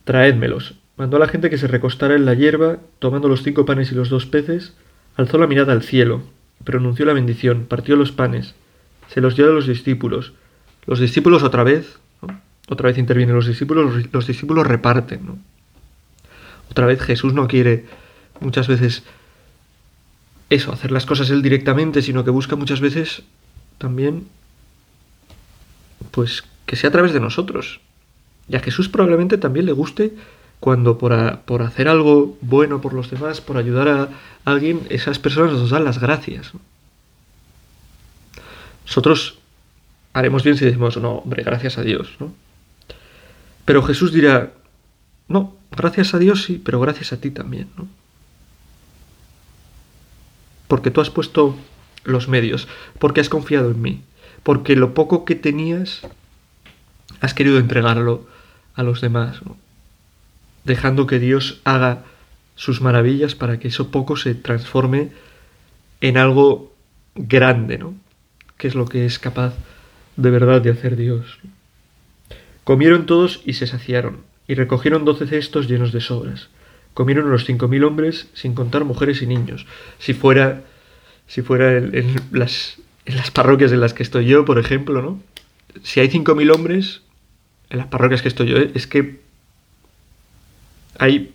Traédmelos. 0.03 0.75
Mandó 0.97 1.17
a 1.17 1.19
la 1.19 1.27
gente 1.27 1.49
que 1.49 1.57
se 1.57 1.67
recostara 1.67 2.15
en 2.15 2.25
la 2.25 2.33
hierba, 2.33 2.79
tomando 2.99 3.27
los 3.27 3.43
cinco 3.43 3.65
panes 3.65 3.91
y 3.91 3.95
los 3.95 4.09
dos 4.09 4.25
peces, 4.25 4.73
alzó 5.15 5.37
la 5.37 5.47
mirada 5.47 5.73
al 5.73 5.83
cielo, 5.83 6.23
pronunció 6.63 7.05
la 7.05 7.13
bendición, 7.13 7.65
partió 7.69 7.95
los 7.95 8.11
panes, 8.11 8.55
se 9.07 9.21
los 9.21 9.35
dio 9.35 9.45
a 9.45 9.53
los 9.53 9.67
discípulos. 9.67 10.33
Los 10.85 10.99
discípulos 10.99 11.43
otra 11.43 11.63
vez, 11.63 11.99
otra 12.67 12.87
vez 12.87 12.97
intervienen 12.97 13.35
los 13.35 13.47
discípulos, 13.47 14.07
los 14.11 14.27
discípulos 14.27 14.67
reparten. 14.67 15.25
¿no? 15.25 15.39
Otra 16.69 16.85
vez 16.85 17.01
Jesús 17.01 17.33
no 17.33 17.47
quiere 17.47 17.85
muchas 18.39 18.67
veces 18.67 19.03
eso, 20.49 20.71
hacer 20.71 20.91
las 20.91 21.05
cosas 21.05 21.29
él 21.29 21.41
directamente, 21.41 22.01
sino 22.01 22.23
que 22.23 22.31
busca 22.31 22.55
muchas 22.55 22.81
veces 22.81 23.23
también, 23.77 24.27
pues, 26.11 26.43
que 26.65 26.75
sea 26.75 26.89
a 26.89 26.91
través 26.91 27.13
de 27.13 27.19
nosotros. 27.19 27.81
Y 28.49 28.55
a 28.55 28.59
Jesús 28.59 28.89
probablemente 28.89 29.37
también 29.37 29.65
le 29.67 29.71
guste 29.71 30.13
cuando 30.59 30.97
por, 30.97 31.39
por 31.41 31.61
hacer 31.61 31.87
algo 31.87 32.37
bueno 32.41 32.81
por 32.81 32.93
los 32.93 33.09
demás, 33.09 33.39
por 33.39 33.57
ayudar 33.57 33.87
a 33.87 34.09
alguien, 34.43 34.81
esas 34.89 35.19
personas 35.19 35.53
nos 35.53 35.69
dan 35.69 35.85
las 35.85 35.99
gracias. 35.99 36.51
Nosotros 38.85 39.37
haremos 40.13 40.43
bien 40.43 40.57
si 40.57 40.65
decimos, 40.65 40.97
no, 40.97 41.17
hombre, 41.19 41.43
gracias 41.43 41.77
a 41.77 41.83
Dios, 41.83 42.15
¿no? 42.19 42.33
Pero 43.65 43.83
Jesús 43.83 44.11
dirá, 44.11 44.51
no, 45.27 45.55
gracias 45.71 46.13
a 46.15 46.19
Dios 46.19 46.43
sí, 46.43 46.59
pero 46.63 46.79
gracias 46.79 47.13
a 47.13 47.21
ti 47.21 47.29
también, 47.29 47.69
¿no? 47.77 47.87
Porque 50.67 50.91
tú 50.91 51.01
has 51.01 51.09
puesto 51.09 51.55
los 52.03 52.27
medios, 52.27 52.67
porque 52.97 53.21
has 53.21 53.29
confiado 53.29 53.71
en 53.71 53.81
mí, 53.81 54.01
porque 54.43 54.75
lo 54.75 54.93
poco 54.93 55.23
que 55.23 55.35
tenías 55.35 56.01
has 57.21 57.33
querido 57.33 57.59
entregarlo 57.59 58.27
a 58.75 58.83
los 58.83 59.01
demás, 59.01 59.39
dejando 60.63 61.07
que 61.07 61.19
Dios 61.19 61.61
haga 61.63 62.03
sus 62.55 62.81
maravillas 62.81 63.35
para 63.35 63.59
que 63.59 63.69
eso 63.69 63.89
poco 63.89 64.17
se 64.17 64.35
transforme 64.35 65.11
en 66.01 66.17
algo 66.17 66.73
grande, 67.15 67.77
¿no? 67.77 67.93
Que 68.57 68.67
es 68.67 68.75
lo 68.75 68.85
que 68.85 69.05
es 69.05 69.19
capaz 69.19 69.53
de 70.15 70.29
verdad 70.29 70.61
de 70.61 70.71
hacer 70.71 70.95
Dios. 70.95 71.39
Comieron 72.63 73.05
todos 73.05 73.41
y 73.45 73.53
se 73.53 73.67
saciaron, 73.67 74.17
y 74.47 74.55
recogieron 74.55 75.05
doce 75.05 75.25
cestos 75.25 75.67
llenos 75.67 75.91
de 75.91 76.01
sobras. 76.01 76.49
Comieron 76.93 77.31
los 77.31 77.45
cinco 77.45 77.67
mil 77.67 77.83
hombres, 77.83 78.27
sin 78.33 78.53
contar 78.53 78.83
mujeres 78.83 79.21
y 79.21 79.27
niños. 79.27 79.65
Si 79.99 80.13
fuera, 80.13 80.63
si 81.27 81.41
fuera 81.41 81.77
en, 81.77 82.15
las, 82.31 82.77
en 83.05 83.15
las 83.15 83.31
parroquias 83.31 83.71
en 83.71 83.79
las 83.79 83.93
que 83.93 84.03
estoy 84.03 84.25
yo, 84.25 84.43
por 84.43 84.59
ejemplo, 84.59 85.01
¿no? 85.01 85.21
Si 85.83 85.99
hay 85.99 86.09
cinco 86.09 86.35
mil 86.35 86.51
hombres, 86.51 87.01
en 87.69 87.77
las 87.77 87.87
parroquias 87.87 88.21
que 88.21 88.27
estoy 88.27 88.47
yo, 88.47 88.57
es 88.57 88.87
que 88.87 89.19
hay 90.97 91.33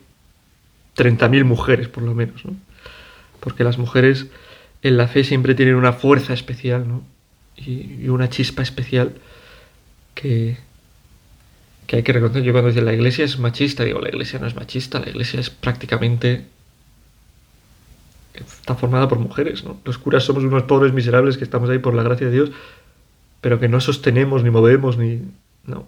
30.000 0.96 1.44
mujeres, 1.44 1.88
por 1.88 2.02
lo 2.02 2.14
menos, 2.14 2.44
¿no? 2.44 2.54
Porque 3.40 3.64
las 3.64 3.78
mujeres 3.78 4.26
en 4.82 4.96
la 4.96 5.08
fe 5.08 5.24
siempre 5.24 5.54
tienen 5.54 5.74
una 5.74 5.92
fuerza 5.92 6.34
especial, 6.34 6.86
¿no? 6.86 7.02
Y, 7.56 8.08
una 8.08 8.28
chispa 8.28 8.62
especial 8.62 9.14
que, 10.14 10.58
que 11.86 11.96
hay 11.96 12.02
que 12.02 12.12
reconocer. 12.12 12.42
Yo 12.42 12.52
cuando 12.52 12.68
dice 12.68 12.82
la 12.82 12.92
iglesia 12.92 13.24
es 13.24 13.38
machista, 13.38 13.84
digo, 13.84 14.00
la 14.00 14.08
iglesia 14.08 14.38
no 14.38 14.46
es 14.46 14.54
machista, 14.54 15.00
la 15.00 15.08
iglesia 15.08 15.40
es 15.40 15.50
prácticamente... 15.50 16.46
está 18.34 18.74
formada 18.74 19.08
por 19.08 19.18
mujeres, 19.18 19.64
¿no? 19.64 19.80
Los 19.84 19.98
curas 19.98 20.24
somos 20.24 20.44
unos 20.44 20.64
pobres 20.64 20.92
miserables 20.92 21.38
que 21.38 21.44
estamos 21.44 21.70
ahí 21.70 21.78
por 21.78 21.94
la 21.94 22.02
gracia 22.02 22.26
de 22.26 22.32
Dios, 22.32 22.50
pero 23.40 23.60
que 23.60 23.68
no 23.68 23.80
sostenemos, 23.80 24.44
ni 24.44 24.50
movemos, 24.50 24.98
ni... 24.98 25.22
No. 25.64 25.86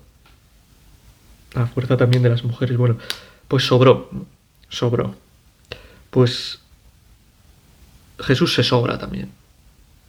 La 1.55 1.67
fuerza 1.67 1.97
también 1.97 2.23
de 2.23 2.29
las 2.29 2.45
mujeres, 2.45 2.77
bueno, 2.77 2.99
pues 3.49 3.65
sobró, 3.65 4.11
sobró. 4.69 5.15
Pues 6.11 6.61
Jesús 8.21 8.55
se 8.55 8.63
sobra 8.63 8.99
también. 8.99 9.31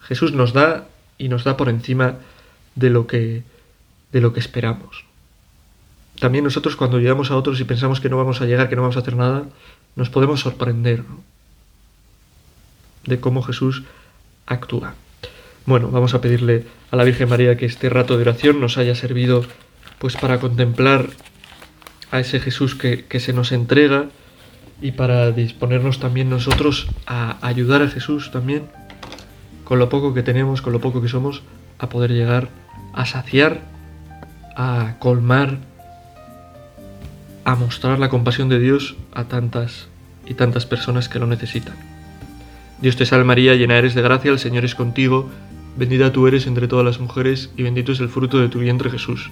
Jesús 0.01 0.33
nos 0.33 0.53
da 0.53 0.87
y 1.17 1.29
nos 1.29 1.43
da 1.43 1.57
por 1.57 1.69
encima 1.69 2.15
de 2.75 2.89
lo 2.89 3.07
que 3.07 3.43
de 4.11 4.21
lo 4.21 4.33
que 4.33 4.39
esperamos 4.39 5.07
también 6.19 6.43
nosotros 6.43 6.75
cuando 6.75 6.99
llegamos 6.99 7.31
a 7.31 7.35
otros 7.35 7.59
y 7.59 7.63
pensamos 7.63 7.99
que 7.99 8.09
no 8.09 8.17
vamos 8.17 8.41
a 8.41 8.45
llegar, 8.45 8.69
que 8.69 8.75
no 8.75 8.81
vamos 8.81 8.97
a 8.97 9.01
hacer 9.01 9.15
nada, 9.15 9.43
nos 9.95 10.09
podemos 10.09 10.39
sorprender 10.39 11.03
de 13.05 13.19
cómo 13.19 13.43
Jesús 13.43 13.83
actúa. 14.45 14.95
Bueno, 15.65 15.89
vamos 15.89 16.13
a 16.13 16.21
pedirle 16.21 16.65
a 16.91 16.95
la 16.95 17.03
Virgen 17.03 17.29
María 17.29 17.57
que 17.57 17.65
este 17.65 17.89
rato 17.89 18.15
de 18.15 18.23
oración 18.23 18.59
nos 18.59 18.77
haya 18.77 18.95
servido 18.95 19.45
pues 19.99 20.15
para 20.15 20.39
contemplar 20.39 21.07
a 22.11 22.19
ese 22.19 22.39
Jesús 22.39 22.75
que, 22.75 23.19
se 23.19 23.33
nos 23.33 23.51
entrega 23.51 24.05
y 24.81 24.91
para 24.91 25.31
disponernos 25.31 25.99
también 25.99 26.29
nosotros 26.29 26.87
a 27.05 27.37
ayudar 27.45 27.81
a 27.81 27.89
Jesús 27.89 28.31
también 28.31 28.63
con 29.63 29.79
lo 29.79 29.89
poco 29.89 30.13
que 30.13 30.23
tenemos, 30.23 30.61
con 30.61 30.71
lo 30.71 30.79
poco 30.79 31.01
que 31.01 31.09
somos, 31.09 31.43
a 31.79 31.89
poder 31.89 32.11
llegar 32.11 32.49
a 32.93 33.05
saciar, 33.05 33.61
a 34.55 34.95
colmar 34.99 35.57
a 37.47 37.55
mostrar 37.55 37.97
la 37.97 38.09
compasión 38.09 38.49
de 38.49 38.59
Dios 38.59 38.97
a 39.13 39.23
tantas 39.23 39.87
y 40.25 40.33
tantas 40.33 40.65
personas 40.65 41.07
que 41.07 41.17
lo 41.17 41.27
necesitan. 41.27 41.75
Dios 42.81 42.97
te 42.97 43.05
salve 43.05 43.23
María, 43.23 43.55
llena 43.55 43.77
eres 43.77 43.95
de 43.95 44.01
gracia, 44.01 44.31
el 44.31 44.39
Señor 44.39 44.65
es 44.65 44.75
contigo, 44.75 45.29
bendita 45.77 46.11
tú 46.11 46.27
eres 46.27 46.45
entre 46.45 46.67
todas 46.67 46.85
las 46.85 46.99
mujeres 46.99 47.49
y 47.55 47.63
bendito 47.63 47.93
es 47.93 48.01
el 48.01 48.09
fruto 48.09 48.39
de 48.39 48.49
tu 48.49 48.59
vientre 48.59 48.89
Jesús. 48.89 49.31